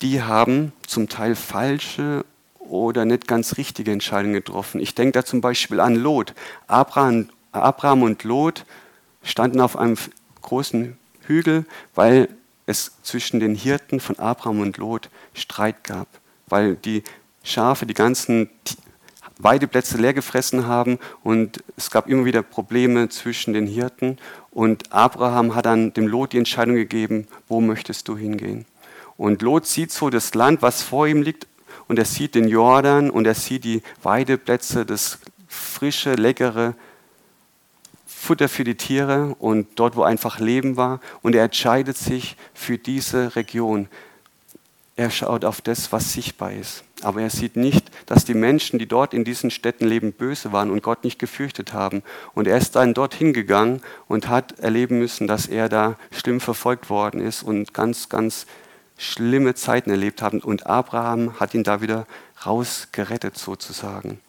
[0.02, 2.26] die haben zum Teil falsche
[2.60, 4.80] oder nicht ganz richtige Entscheidungen getroffen.
[4.80, 6.34] Ich denke da zum Beispiel an Lot.
[6.68, 8.66] Abraham, Abraham und Lot
[9.24, 9.98] standen auf einem
[10.42, 12.30] großen Hügel, weil
[12.66, 16.08] es zwischen den Hirten von Abraham und Lot Streit gab,
[16.48, 17.04] weil die
[17.44, 18.50] Schafe die ganzen
[19.38, 24.18] Weideplätze leer gefressen haben und es gab immer wieder Probleme zwischen den Hirten
[24.52, 28.66] und Abraham hat dann dem Lot die Entscheidung gegeben, wo möchtest du hingehen?
[29.22, 31.46] Und Lot sieht so das Land, was vor ihm liegt,
[31.88, 36.74] und er sieht den Jordan und er sieht die Weideplätze, das frische, leckere
[38.08, 41.02] Futter für die Tiere und dort, wo einfach Leben war.
[41.22, 43.90] Und er entscheidet sich für diese Region.
[44.96, 46.84] Er schaut auf das, was sichtbar ist.
[47.04, 50.72] Aber er sieht nicht, dass die Menschen, die dort in diesen Städten leben, böse waren
[50.72, 52.02] und Gott nicht gefürchtet haben.
[52.34, 56.90] Und er ist dann dorthin gegangen und hat erleben müssen, dass er da schlimm verfolgt
[56.90, 58.48] worden ist und ganz, ganz
[59.02, 62.06] schlimme Zeiten erlebt haben und Abraham hat ihn da wieder
[62.46, 64.20] rausgerettet sozusagen.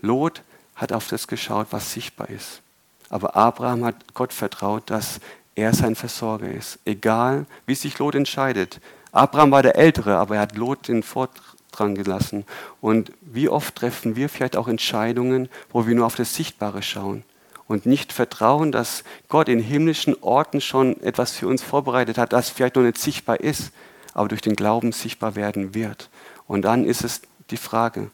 [0.00, 0.42] Lot
[0.74, 2.60] hat auf das geschaut, was sichtbar ist.
[3.08, 5.20] Aber Abraham hat Gott vertraut, dass
[5.54, 6.80] er sein Versorger ist.
[6.84, 8.80] Egal, wie sich Lot entscheidet.
[9.12, 12.44] Abraham war der Ältere, aber er hat Lot den Vortrag gelassen.
[12.80, 17.24] Und wie oft treffen wir vielleicht auch Entscheidungen, wo wir nur auf das Sichtbare schauen
[17.66, 22.50] und nicht vertrauen, dass Gott in himmlischen Orten schon etwas für uns vorbereitet hat, das
[22.50, 23.72] vielleicht noch nicht sichtbar ist,
[24.12, 26.10] aber durch den Glauben sichtbar werden wird.
[26.46, 28.10] Und dann ist es die Frage,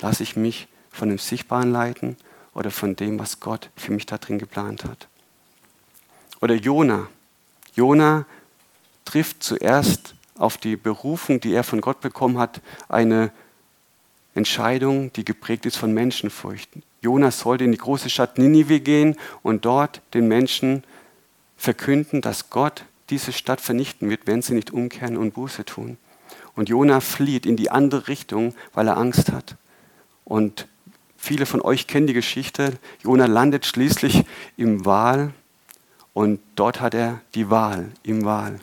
[0.00, 2.16] lasse ich mich von dem Sichtbaren leiten
[2.54, 5.08] oder von dem, was Gott für mich da drin geplant hat?
[6.40, 7.08] Oder Jona.
[7.74, 8.26] Jona
[9.04, 13.32] trifft zuerst auf die Berufung, die er von Gott bekommen hat, eine
[14.34, 16.68] Entscheidung, die geprägt ist von Menschenfurcht.
[17.00, 20.84] Jonas sollte in die große Stadt Ninive gehen und dort den Menschen
[21.56, 25.96] verkünden, dass Gott diese Stadt vernichten wird, wenn sie nicht umkehren und Buße tun.
[26.54, 29.56] Und Jona flieht in die andere Richtung, weil er Angst hat.
[30.24, 30.66] Und
[31.20, 32.78] Viele von euch kennen die Geschichte.
[33.02, 34.24] Jona landet schließlich
[34.56, 35.34] im Wal
[36.14, 38.60] und dort hat er die Wahl, im Wal.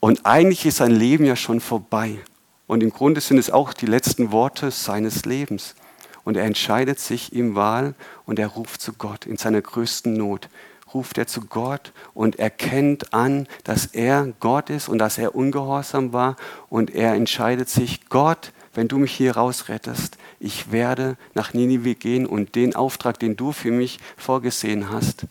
[0.00, 2.18] Und eigentlich ist sein Leben ja schon vorbei.
[2.66, 5.76] Und im Grunde sind es auch die letzten Worte seines Lebens.
[6.24, 7.94] Und er entscheidet sich im Wahl
[8.26, 10.48] und er ruft zu Gott in seiner größten Not.
[10.92, 16.12] Ruft er zu Gott und erkennt an, dass er Gott ist und dass er ungehorsam
[16.12, 16.36] war.
[16.70, 22.26] Und er entscheidet sich, Gott, wenn du mich hier rausrettest, ich werde nach Ninive gehen
[22.26, 25.26] und den Auftrag, den du für mich vorgesehen hast,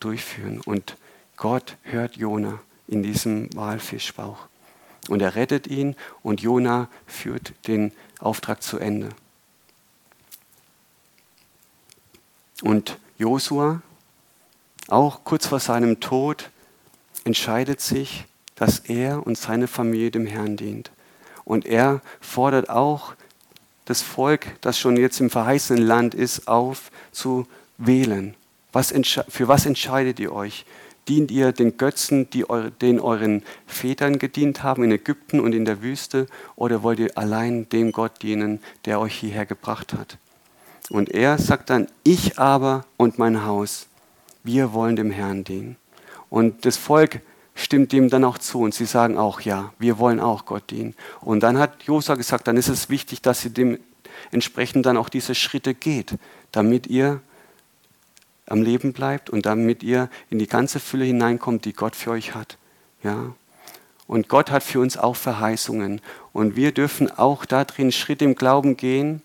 [0.00, 0.60] durchführen.
[0.64, 0.96] Und
[1.36, 4.46] Gott hört Jona in diesem Walfischbauch.
[5.08, 9.08] Und er rettet ihn und Jona führt den Auftrag zu Ende.
[12.62, 13.82] Und Josua,
[14.88, 16.50] auch kurz vor seinem Tod,
[17.24, 20.90] entscheidet sich, dass er und seine Familie dem Herrn dient.
[21.44, 23.14] Und er fordert auch
[23.86, 27.46] das Volk, das schon jetzt im verheißenen Land ist, auf zu
[27.78, 28.34] wählen.
[28.72, 28.94] Was
[29.28, 30.64] für was entscheidet ihr euch?
[31.08, 35.64] Dient ihr den Götzen, die eure, den euren Vätern gedient haben in Ägypten und in
[35.64, 40.18] der Wüste, oder wollt ihr allein dem Gott dienen, der euch hierher gebracht hat?
[40.90, 43.86] Und er sagt dann, ich aber und mein Haus,
[44.42, 45.76] wir wollen dem Herrn dienen.
[46.28, 47.20] Und das Volk
[47.54, 50.94] stimmt dem dann auch zu und sie sagen auch, ja, wir wollen auch Gott dienen.
[51.20, 55.34] Und dann hat Josua gesagt, dann ist es wichtig, dass ihr dementsprechend dann auch diese
[55.34, 56.14] Schritte geht,
[56.50, 57.20] damit ihr
[58.46, 62.34] am Leben bleibt und damit ihr in die ganze Fülle hineinkommt, die Gott für euch
[62.34, 62.58] hat.
[63.04, 63.32] Ja?
[64.08, 66.00] Und Gott hat für uns auch Verheißungen.
[66.32, 69.22] Und wir dürfen auch da drin Schritt im Glauben gehen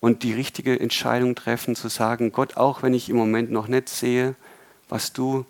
[0.00, 3.88] und die richtige Entscheidung treffen, zu sagen, Gott, auch wenn ich im Moment noch nicht
[3.88, 4.34] sehe,
[4.88, 5.44] was du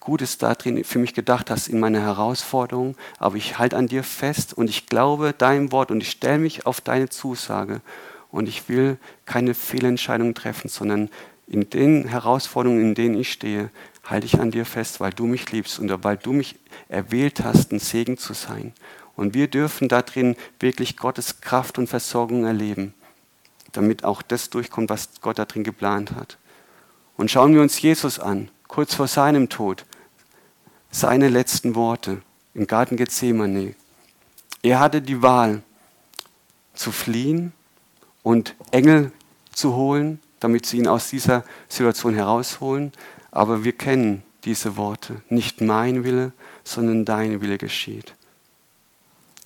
[0.00, 4.02] Gutes da drin für mich gedacht hast in meiner Herausforderung, aber ich halte an dir
[4.02, 7.80] fest und ich glaube deinem Wort und ich stelle mich auf deine Zusage
[8.30, 11.08] und ich will keine Fehlentscheidung treffen, sondern
[11.46, 13.70] in den Herausforderungen, in denen ich stehe,
[14.04, 16.56] halte ich an dir fest, weil du mich liebst und weil du mich
[16.88, 18.72] erwählt hast, ein Segen zu sein.
[19.16, 22.92] Und wir dürfen da drin wirklich Gottes Kraft und Versorgung erleben,
[23.74, 26.38] damit auch das durchkommt, was Gott da drin geplant hat.
[27.16, 29.84] Und schauen wir uns Jesus an, kurz vor seinem Tod,
[30.90, 32.22] seine letzten Worte
[32.54, 33.74] im Garten Gethsemane.
[34.62, 35.62] Er hatte die Wahl,
[36.72, 37.52] zu fliehen
[38.24, 39.12] und Engel
[39.52, 42.92] zu holen damit sie ihn aus dieser Situation herausholen.
[43.30, 45.22] Aber wir kennen diese Worte.
[45.30, 46.32] Nicht mein Wille,
[46.64, 48.14] sondern dein Wille geschieht.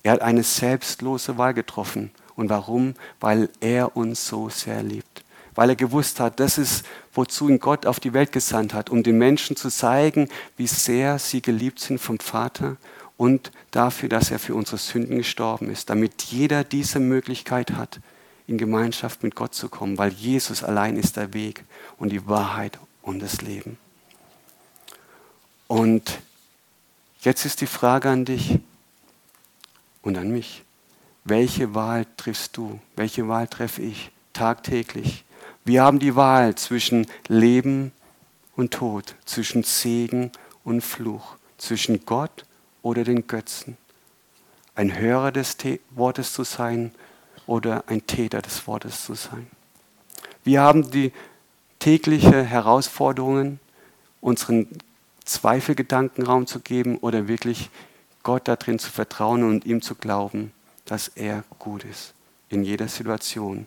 [0.03, 2.11] Er hat eine selbstlose Wahl getroffen.
[2.39, 2.95] Und warum?
[3.19, 5.25] Weil er uns so sehr liebt.
[5.57, 9.03] Weil er gewusst hat, das ist, wozu ihn Gott auf die Welt gesandt hat, um
[9.03, 12.77] den Menschen zu zeigen, wie sehr sie geliebt sind vom Vater
[13.17, 17.99] und dafür, dass er für unsere Sünden gestorben ist, damit jeder diese Möglichkeit hat,
[18.47, 21.65] in Gemeinschaft mit Gott zu kommen, weil Jesus allein ist der Weg
[21.97, 23.79] und die Wahrheit und das Leben.
[25.67, 26.21] Und
[27.23, 28.61] jetzt ist die Frage an dich
[30.03, 30.63] und an mich.
[31.29, 32.81] Welche Wahl triffst du?
[32.97, 35.25] Welche Wahl treffe ich tagtäglich?
[35.63, 37.93] Wir haben die Wahl zwischen Leben
[38.57, 40.33] und Tod, zwischen Segen
[40.65, 42.47] und Fluch, zwischen Gott
[42.81, 43.77] oder den Götzen.
[44.75, 45.59] Ein Hörer des
[45.91, 46.93] Wortes zu sein
[47.47, 49.49] oder ein Täter des Wortes zu sein.
[50.45, 51.13] Wir haben die
[51.79, 53.61] tägliche Herausforderungen,
[54.23, 54.67] unseren
[55.27, 57.69] Zweifelgedanken Raum zu geben oder wirklich
[58.23, 60.53] Gott darin zu vertrauen und ihm zu glauben,
[60.89, 62.15] dass er gut ist
[62.49, 63.67] in jeder Situation.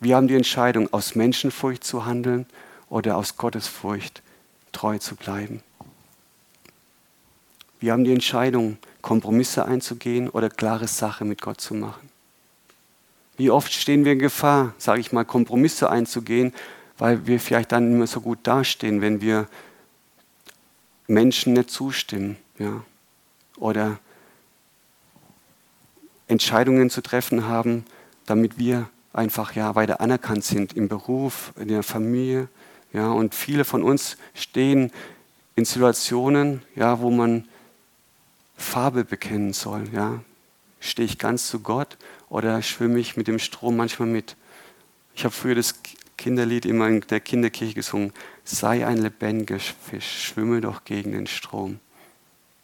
[0.00, 2.46] Wir haben die Entscheidung, aus Menschenfurcht zu handeln
[2.88, 4.22] oder aus Gottesfurcht
[4.72, 5.62] treu zu bleiben.
[7.80, 12.08] Wir haben die Entscheidung, Kompromisse einzugehen oder klare Sache mit Gott zu machen.
[13.36, 16.52] Wie oft stehen wir in Gefahr, sage ich mal, Kompromisse einzugehen,
[16.98, 19.46] weil wir vielleicht dann nicht mehr so gut dastehen, wenn wir
[21.06, 22.36] Menschen nicht zustimmen.
[22.58, 22.82] Ja?
[23.56, 24.00] Oder
[26.28, 27.84] Entscheidungen zu treffen haben,
[28.26, 32.48] damit wir einfach ja, weiter anerkannt sind im Beruf, in der Familie.
[32.92, 33.10] Ja?
[33.10, 34.92] Und viele von uns stehen
[35.56, 37.48] in Situationen, ja, wo man
[38.56, 39.84] Farbe bekennen soll.
[39.92, 40.20] Ja?
[40.80, 41.96] Stehe ich ganz zu Gott
[42.28, 44.36] oder schwimme ich mit dem Strom manchmal mit.
[45.14, 45.74] Ich habe früher das
[46.16, 48.12] Kinderlied immer in der Kinderkirche gesungen,
[48.44, 51.80] sei ein lebendiger Fisch, schwimme doch gegen den Strom.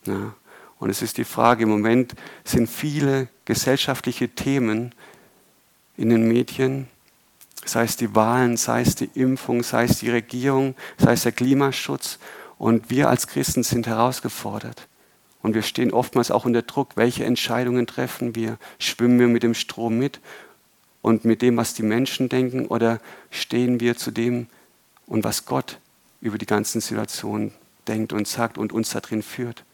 [0.06, 0.34] Ja.
[0.84, 2.12] Und es ist die Frage, im Moment
[2.44, 4.94] sind viele gesellschaftliche Themen
[5.96, 6.88] in den Medien,
[7.64, 11.32] sei es die Wahlen, sei es die Impfung, sei es die Regierung, sei es der
[11.32, 12.18] Klimaschutz.
[12.58, 14.86] Und wir als Christen sind herausgefordert.
[15.40, 18.58] Und wir stehen oftmals auch unter Druck, welche Entscheidungen treffen wir?
[18.78, 20.20] Schwimmen wir mit dem Strom mit
[21.00, 24.48] und mit dem, was die Menschen denken, oder stehen wir zu dem
[25.06, 25.78] und was Gott
[26.20, 27.52] über die ganzen Situationen
[27.88, 29.64] denkt und sagt und uns darin führt?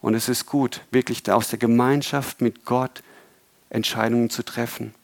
[0.00, 3.02] Und es ist gut, wirklich aus der Gemeinschaft mit Gott
[3.68, 4.94] Entscheidungen zu treffen.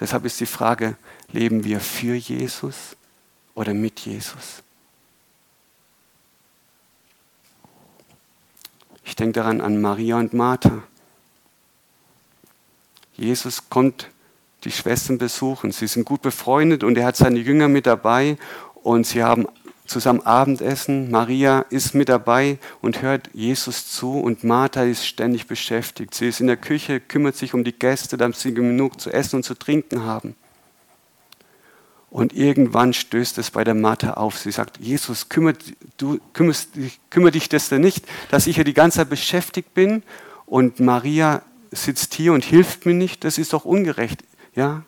[0.00, 0.96] Deshalb ist die Frage,
[1.30, 2.96] leben wir für Jesus
[3.54, 4.62] oder mit Jesus?
[9.04, 10.82] Ich denke daran an Maria und Martha.
[13.14, 14.08] Jesus kommt
[14.64, 15.70] die Schwestern besuchen.
[15.72, 18.38] Sie sind gut befreundet und er hat seine Jünger mit dabei
[18.82, 19.46] und sie haben
[19.92, 21.10] zusammen Abendessen.
[21.10, 26.14] Maria ist mit dabei und hört Jesus zu und Martha ist ständig beschäftigt.
[26.14, 29.36] Sie ist in der Küche, kümmert sich um die Gäste, damit sie genug zu essen
[29.36, 30.34] und zu trinken haben.
[32.10, 34.38] Und irgendwann stößt es bei der Martha auf.
[34.38, 35.62] Sie sagt, Jesus, kümmert,
[35.96, 36.70] du, kümmerst,
[37.08, 40.02] kümmert dich das denn nicht, dass ich hier die ganze Zeit beschäftigt bin
[40.44, 43.24] und Maria sitzt hier und hilft mir nicht?
[43.24, 44.24] Das ist doch ungerecht.
[44.54, 44.82] Ja?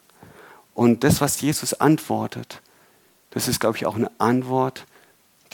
[0.74, 2.60] Und das, was Jesus antwortet,
[3.30, 4.84] das ist, glaube ich, auch eine Antwort,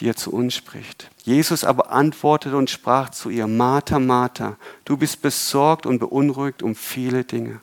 [0.01, 1.09] die er zu uns spricht.
[1.23, 6.75] Jesus aber antwortete und sprach zu ihr, Martha, Martha, du bist besorgt und beunruhigt um
[6.75, 7.61] viele Dinge.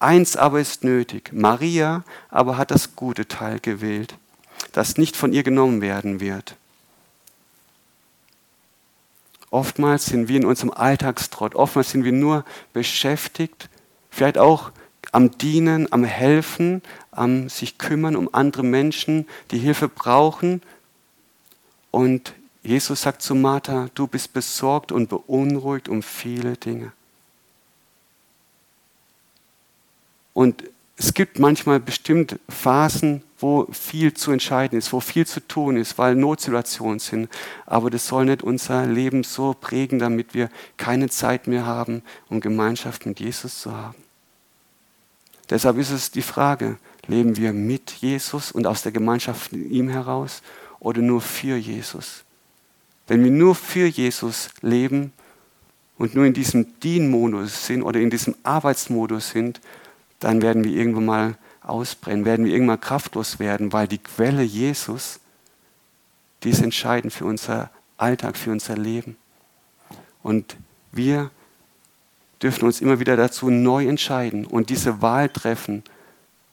[0.00, 1.30] Eins aber ist nötig.
[1.32, 4.16] Maria aber hat das gute Teil gewählt,
[4.72, 6.56] das nicht von ihr genommen werden wird.
[9.50, 13.70] Oftmals sind wir in unserem Alltagstrott, oftmals sind wir nur beschäftigt,
[14.10, 14.72] vielleicht auch
[15.12, 20.60] am Dienen, am Helfen, am sich kümmern um andere Menschen, die Hilfe brauchen.
[21.90, 26.92] Und Jesus sagt zu Martha, du bist besorgt und beunruhigt um viele Dinge.
[30.34, 30.64] Und
[30.98, 35.98] es gibt manchmal bestimmt Phasen, wo viel zu entscheiden ist, wo viel zu tun ist,
[35.98, 37.28] weil Notsituationen sind.
[37.66, 42.40] Aber das soll nicht unser Leben so prägen, damit wir keine Zeit mehr haben, um
[42.40, 43.96] Gemeinschaft mit Jesus zu haben.
[45.50, 49.88] Deshalb ist es die Frage, leben wir mit Jesus und aus der Gemeinschaft mit ihm
[49.88, 50.42] heraus
[50.78, 52.24] oder nur für Jesus?
[53.06, 55.12] Wenn wir nur für Jesus leben
[55.98, 59.60] und nur in diesem Dienmodus sind oder in diesem Arbeitsmodus sind,
[60.20, 65.20] dann werden wir irgendwann mal ausbrennen, werden wir irgendwann kraftlos werden, weil die Quelle Jesus,
[66.42, 69.16] die ist entscheidend für unser Alltag, für unser Leben.
[70.22, 70.56] Und
[70.92, 71.30] wir
[72.42, 75.82] dürfen uns immer wieder dazu neu entscheiden und diese Wahl treffen,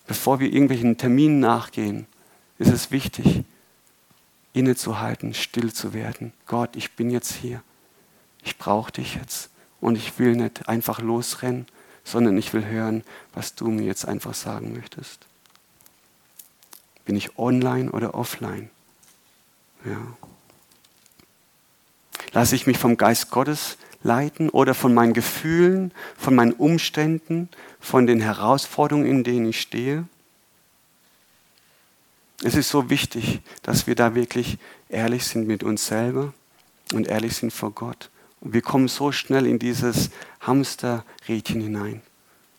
[0.07, 2.05] bevor wir irgendwelchen Terminen nachgehen,
[2.57, 3.43] ist es wichtig,
[4.53, 6.31] innezuhalten, still zu werden.
[6.45, 7.61] Gott, ich bin jetzt hier.
[8.43, 9.49] Ich brauche dich jetzt.
[9.81, 11.65] Und ich will nicht einfach losrennen,
[12.03, 15.25] sondern ich will hören, was du mir jetzt einfach sagen möchtest.
[17.05, 18.69] Bin ich online oder offline?
[19.85, 19.99] Ja.
[22.31, 28.07] Lasse ich mich vom Geist Gottes leiten oder von meinen Gefühlen, von meinen Umständen, von
[28.07, 30.05] den Herausforderungen, in denen ich stehe?
[32.43, 34.57] Es ist so wichtig, dass wir da wirklich
[34.89, 36.33] ehrlich sind mit uns selber
[36.91, 38.09] und ehrlich sind vor Gott.
[38.41, 40.09] Und wir kommen so schnell in dieses
[40.41, 42.01] Hamsterrädchen hinein,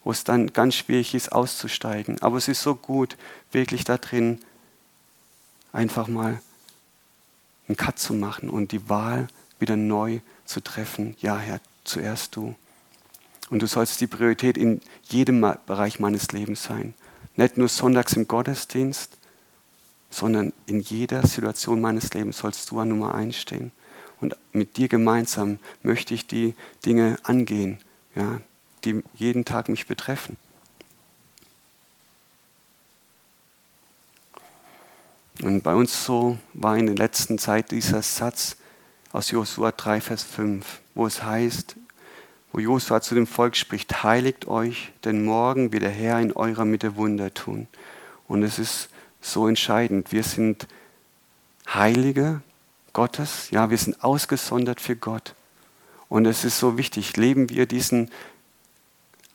[0.02, 2.20] wo es dann ganz schwierig ist, auszusteigen.
[2.22, 3.18] Aber es ist so gut,
[3.52, 4.38] wirklich da drin
[5.70, 6.40] einfach mal
[7.68, 11.14] einen Cut zu machen und die Wahl wieder neu zu treffen.
[11.20, 12.54] Ja, Herr, zuerst du.
[13.50, 16.94] Und du sollst die Priorität in jedem Bereich meines Lebens sein.
[17.36, 19.18] Nicht nur sonntags im Gottesdienst,
[20.14, 23.72] sondern in jeder Situation meines Lebens sollst du an Nummer eins stehen.
[24.20, 26.54] Und mit dir gemeinsam möchte ich die
[26.86, 27.78] Dinge angehen,
[28.14, 28.40] ja,
[28.84, 30.36] die jeden Tag mich betreffen.
[35.42, 38.56] Und bei uns so war in der letzten Zeit dieser Satz,
[39.10, 41.76] aus Josua 3, Vers 5, wo es heißt,
[42.52, 46.64] wo Josua zu dem Volk spricht, heiligt euch, denn morgen wird der Herr in eurer
[46.64, 47.66] Mitte Wunder tun.
[48.26, 48.90] Und es ist
[49.24, 50.12] so entscheidend.
[50.12, 50.68] Wir sind
[51.66, 52.42] Heilige
[52.92, 55.34] Gottes, ja, wir sind ausgesondert für Gott.
[56.08, 58.10] Und es ist so wichtig, leben wir diesen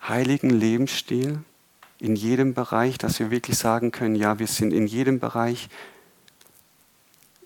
[0.08, 1.40] heiligen Lebensstil
[2.00, 5.70] in jedem Bereich, dass wir wirklich sagen können, ja, wir sind in jedem Bereich,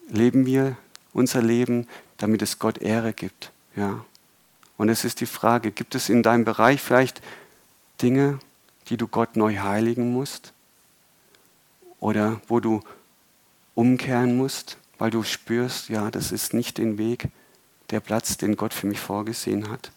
[0.10, 0.78] leben wir
[1.14, 3.52] unser Leben, damit es Gott Ehre gibt.
[3.76, 4.06] Ja.
[4.78, 7.22] Und es ist die Frage, gibt es in deinem Bereich vielleicht
[8.02, 8.40] Dinge,
[8.90, 10.53] die du Gott neu heiligen musst?
[12.04, 12.82] Oder wo du
[13.76, 17.30] umkehren musst, weil du spürst, ja, das ist nicht den Weg,
[17.90, 19.92] der Platz, den Gott für mich vorgesehen hat.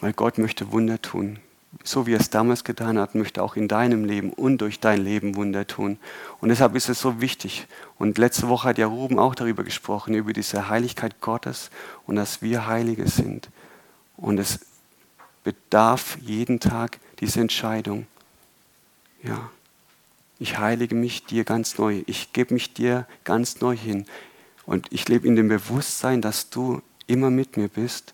[0.00, 1.38] Weil Gott möchte Wunder tun
[1.84, 5.02] so wie er es damals getan hat, möchte auch in deinem Leben und durch dein
[5.02, 5.98] Leben Wunder tun.
[6.40, 7.66] Und deshalb ist es so wichtig.
[7.98, 11.70] Und letzte Woche hat ja Ruben auch darüber gesprochen, über diese Heiligkeit Gottes
[12.06, 13.48] und dass wir Heilige sind.
[14.16, 14.60] Und es
[15.44, 18.06] bedarf jeden Tag diese Entscheidung.
[19.22, 19.50] Ja,
[20.42, 22.02] ich heilige mich dir ganz neu.
[22.06, 24.06] Ich gebe mich dir ganz neu hin.
[24.66, 28.12] Und ich lebe in dem Bewusstsein, dass du immer mit mir bist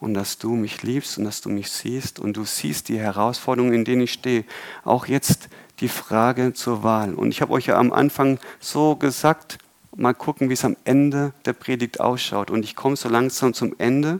[0.00, 3.72] und dass du mich liebst und dass du mich siehst und du siehst die Herausforderungen,
[3.72, 4.44] in denen ich stehe.
[4.82, 5.48] Auch jetzt
[5.78, 7.14] die Frage zur Wahl.
[7.14, 9.58] Und ich habe euch ja am Anfang so gesagt,
[9.94, 12.50] mal gucken, wie es am Ende der Predigt ausschaut.
[12.50, 14.18] Und ich komme so langsam zum Ende.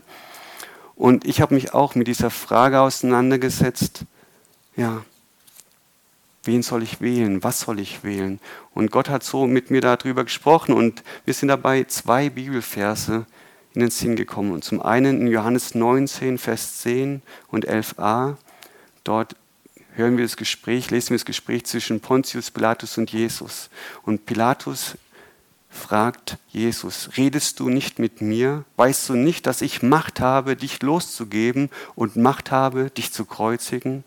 [0.95, 4.05] Und ich habe mich auch mit dieser Frage auseinandergesetzt,
[4.77, 5.03] ja,
[6.43, 8.39] wen soll ich wählen, was soll ich wählen?
[8.73, 13.25] Und Gott hat so mit mir darüber gesprochen und wir sind dabei zwei Bibelverse
[13.73, 14.51] in den Sinn gekommen.
[14.51, 18.35] Und zum einen in Johannes 19, Vers 10 und 11a,
[19.03, 19.35] dort
[19.95, 23.69] hören wir das Gespräch, lesen wir das Gespräch zwischen Pontius Pilatus und Jesus.
[24.03, 24.97] Und Pilatus
[25.69, 28.65] fragt Jesus, redest du nicht mit mir?
[28.75, 34.03] Weißt du nicht, dass ich Macht habe, dich loszugeben und Macht habe, dich zu kreuzigen?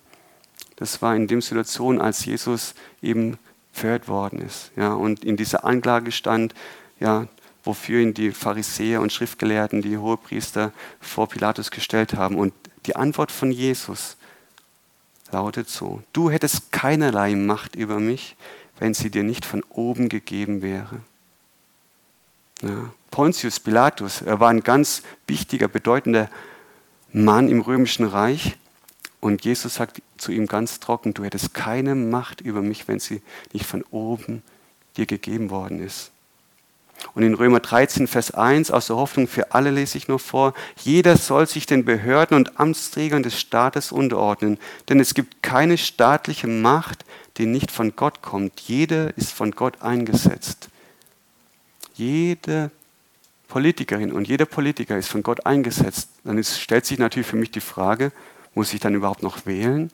[0.77, 3.39] Das war in der Situation, als Jesus eben
[3.73, 4.71] verhört worden ist.
[4.77, 6.55] Ja, und in dieser Anklage stand,
[7.01, 7.27] ja,
[7.65, 12.37] wofür ihn die Pharisäer und Schriftgelehrten, die Hohepriester vor Pilatus gestellt haben.
[12.37, 12.53] Und
[12.87, 14.17] die Antwort von Jesus
[15.33, 18.37] lautet so, du hättest keinerlei Macht über mich,
[18.79, 21.01] wenn sie dir nicht von oben gegeben wäre.
[22.63, 22.91] Ja.
[23.11, 26.29] Pontius Pilatus, er war ein ganz wichtiger, bedeutender
[27.13, 28.57] Mann im römischen Reich.
[29.25, 33.23] Und Jesus sagt zu ihm ganz trocken, du hättest keine Macht über mich, wenn sie
[33.55, 34.43] nicht von oben
[34.99, 36.11] dir gegeben worden ist.
[37.15, 40.53] Und in Römer 13, Vers 1 aus der Hoffnung für alle lese ich noch vor,
[40.83, 44.59] jeder soll sich den Behörden und Amtsträgern des Staates unterordnen,
[44.91, 47.07] denn es gibt keine staatliche Macht,
[47.39, 48.61] die nicht von Gott kommt.
[48.61, 50.69] Jede ist von Gott eingesetzt.
[51.95, 52.71] Jede
[53.49, 56.11] Politikerin und jeder Politiker ist von Gott eingesetzt.
[56.25, 58.13] Dann ist, stellt sich natürlich für mich die Frage,
[58.55, 59.91] muss ich dann überhaupt noch wählen?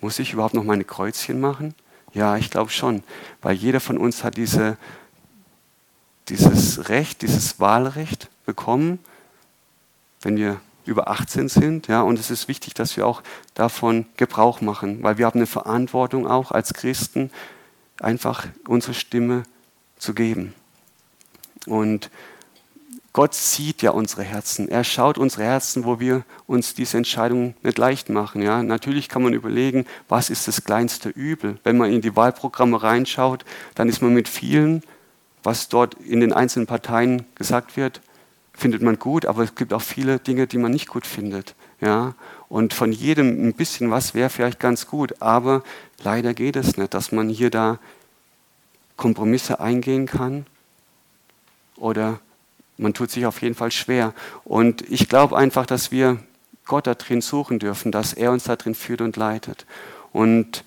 [0.00, 1.74] Muss ich überhaupt noch meine Kreuzchen machen?
[2.12, 3.02] Ja, ich glaube schon,
[3.42, 4.76] weil jeder von uns hat diese,
[6.28, 8.98] dieses Recht, dieses Wahlrecht bekommen,
[10.22, 11.88] wenn wir über 18 sind.
[11.88, 13.22] Ja, und es ist wichtig, dass wir auch
[13.54, 17.30] davon Gebrauch machen, weil wir haben eine Verantwortung auch als Christen,
[18.00, 19.42] einfach unsere Stimme
[19.98, 20.54] zu geben.
[21.66, 22.10] Und
[23.16, 24.68] Gott sieht ja unsere Herzen.
[24.68, 28.42] Er schaut unsere Herzen, wo wir uns diese Entscheidung nicht leicht machen.
[28.42, 31.58] Ja, natürlich kann man überlegen, was ist das kleinste Übel.
[31.64, 34.82] Wenn man in die Wahlprogramme reinschaut, dann ist man mit vielen,
[35.42, 38.02] was dort in den einzelnen Parteien gesagt wird,
[38.52, 41.54] findet man gut, aber es gibt auch viele Dinge, die man nicht gut findet.
[41.80, 42.12] Ja,
[42.50, 45.62] und von jedem ein bisschen was wäre vielleicht ganz gut, aber
[46.04, 47.78] leider geht es nicht, dass man hier da
[48.98, 50.44] Kompromisse eingehen kann
[51.78, 52.20] oder
[52.78, 54.12] man tut sich auf jeden Fall schwer.
[54.44, 56.18] Und ich glaube einfach, dass wir
[56.66, 59.66] Gott da drin suchen dürfen, dass er uns da drin führt und leitet.
[60.12, 60.64] Und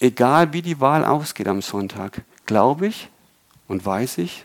[0.00, 3.08] egal wie die Wahl ausgeht am Sonntag, glaube ich
[3.68, 4.44] und weiß ich,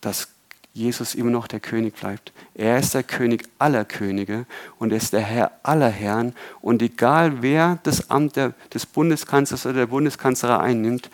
[0.00, 0.28] dass
[0.74, 2.32] Jesus immer noch der König bleibt.
[2.54, 4.46] Er ist der König aller Könige
[4.78, 6.34] und er ist der Herr aller Herren.
[6.62, 11.10] Und egal wer das Amt des Bundeskanzlers oder der Bundeskanzlerin einnimmt,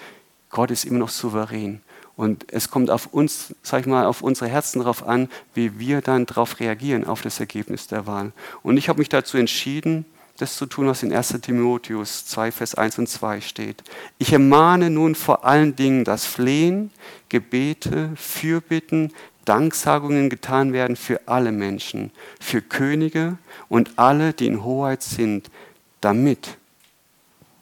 [0.51, 1.83] Gott ist immer noch souverän.
[2.19, 6.01] Und es kommt auf uns, sag ich mal, auf unsere Herzen darauf an, wie wir
[6.01, 8.33] dann darauf reagieren, auf das Ergebnis der Wahl.
[8.65, 10.05] Und ich habe mich dazu entschieden,
[10.37, 13.85] das zu tun, was in 1 Timotheus 2, Vers 1 und 2 steht.
[14.19, 16.91] Ich ermahne nun vor allen Dingen, dass Flehen,
[17.29, 19.13] Gebete, Fürbitten,
[19.45, 22.11] Danksagungen getan werden für alle Menschen,
[22.41, 23.39] für Könige
[23.69, 25.53] und alle, die in Hoheit sind,
[26.01, 26.59] damit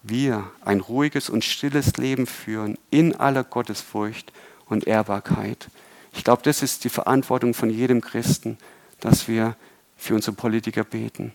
[0.08, 4.32] wir ein ruhiges und stilles Leben führen in aller Gottesfurcht
[4.66, 5.68] und Ehrbarkeit.
[6.12, 8.58] Ich glaube, das ist die Verantwortung von jedem Christen,
[9.00, 9.56] dass wir
[9.96, 11.32] für unsere Politiker beten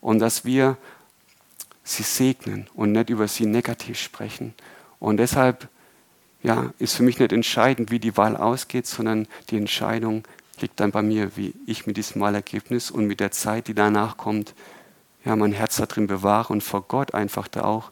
[0.00, 0.76] und dass wir
[1.84, 4.54] sie segnen und nicht über sie negativ sprechen.
[4.98, 5.68] Und deshalb
[6.42, 10.24] ja, ist für mich nicht entscheidend, wie die Wahl ausgeht, sondern die Entscheidung
[10.60, 14.16] liegt dann bei mir, wie ich mit diesem Wahlergebnis und mit der Zeit, die danach
[14.16, 14.54] kommt,
[15.24, 17.90] ja, mein Herz da drin bewahre und vor Gott einfach da auch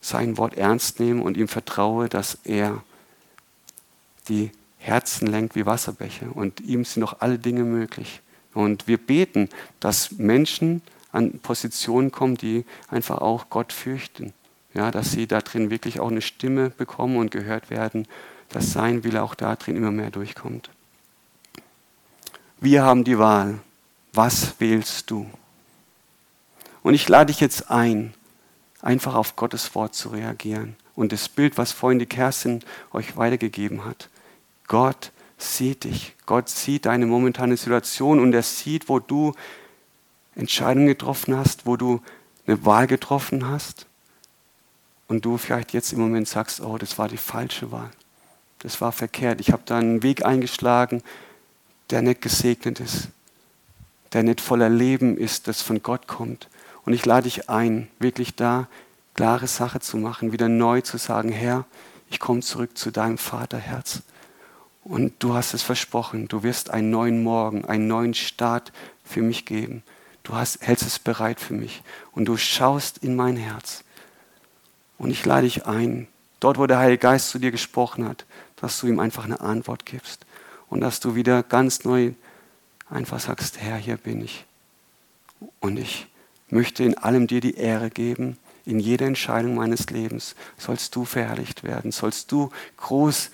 [0.00, 2.82] sein Wort ernst nehme und ihm vertraue, dass er
[4.28, 8.22] die Herzen lenkt wie Wasserbäche und ihm sind noch alle Dinge möglich.
[8.54, 14.32] Und wir beten, dass Menschen an Positionen kommen, die einfach auch Gott fürchten.
[14.72, 18.06] Ja, dass sie da drin wirklich auch eine Stimme bekommen und gehört werden,
[18.48, 20.70] dass sein Wille auch da drin immer mehr durchkommt.
[22.60, 23.58] Wir haben die Wahl.
[24.12, 25.26] Was wählst du?
[26.82, 28.14] Und ich lade dich jetzt ein,
[28.80, 32.62] einfach auf Gottes Wort zu reagieren und das Bild, was vorhin die Kerstin
[32.92, 34.08] euch weitergegeben hat.
[34.66, 36.14] Gott sieht dich.
[36.26, 39.34] Gott sieht deine momentane Situation und er sieht, wo du
[40.34, 42.02] Entscheidungen getroffen hast, wo du
[42.46, 43.86] eine Wahl getroffen hast
[45.08, 47.90] und du vielleicht jetzt im Moment sagst, oh, das war die falsche Wahl.
[48.60, 49.40] Das war verkehrt.
[49.40, 51.02] Ich habe da einen Weg eingeschlagen,
[51.90, 53.08] der nicht gesegnet ist,
[54.12, 56.48] der nicht voller Leben ist, das von Gott kommt.
[56.84, 58.68] Und ich lade dich ein, wirklich da
[59.14, 61.66] klare Sache zu machen, wieder neu zu sagen, Herr,
[62.10, 64.02] ich komme zurück zu deinem Vaterherz.
[64.82, 68.72] Und du hast es versprochen, du wirst einen neuen Morgen, einen neuen Start
[69.04, 69.82] für mich geben.
[70.22, 73.84] Du hast, hältst es bereit für mich und du schaust in mein Herz.
[74.98, 76.08] Und ich lade dich ein,
[76.40, 78.24] dort wo der Heilige Geist zu dir gesprochen hat,
[78.56, 80.26] dass du ihm einfach eine Antwort gibst
[80.68, 82.12] und dass du wieder ganz neu
[82.88, 84.44] einfach sagst, Herr, hier bin ich.
[85.60, 86.06] Und ich
[86.50, 88.38] möchte in allem dir die Ehre geben.
[88.66, 93.30] In jeder Entscheidung meines Lebens sollst du verherrlicht werden, sollst du groß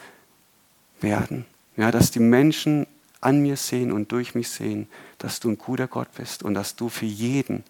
[1.01, 1.45] werden.
[1.77, 2.87] Ja, dass die Menschen
[3.21, 4.89] an mir sehen und durch mich sehen,
[5.19, 7.64] dass du ein guter Gott bist und dass du für jeden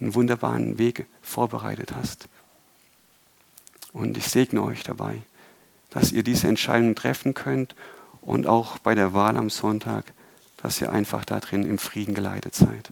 [0.00, 2.28] einen wunderbaren Weg vorbereitet hast.
[3.92, 5.22] Und ich segne euch dabei,
[5.90, 7.74] dass ihr diese Entscheidung treffen könnt
[8.20, 10.12] und auch bei der Wahl am Sonntag,
[10.56, 12.90] dass ihr einfach da drin im Frieden geleitet seid.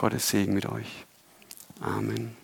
[0.00, 1.04] Gottes Segen mit euch.
[1.82, 2.39] Amen.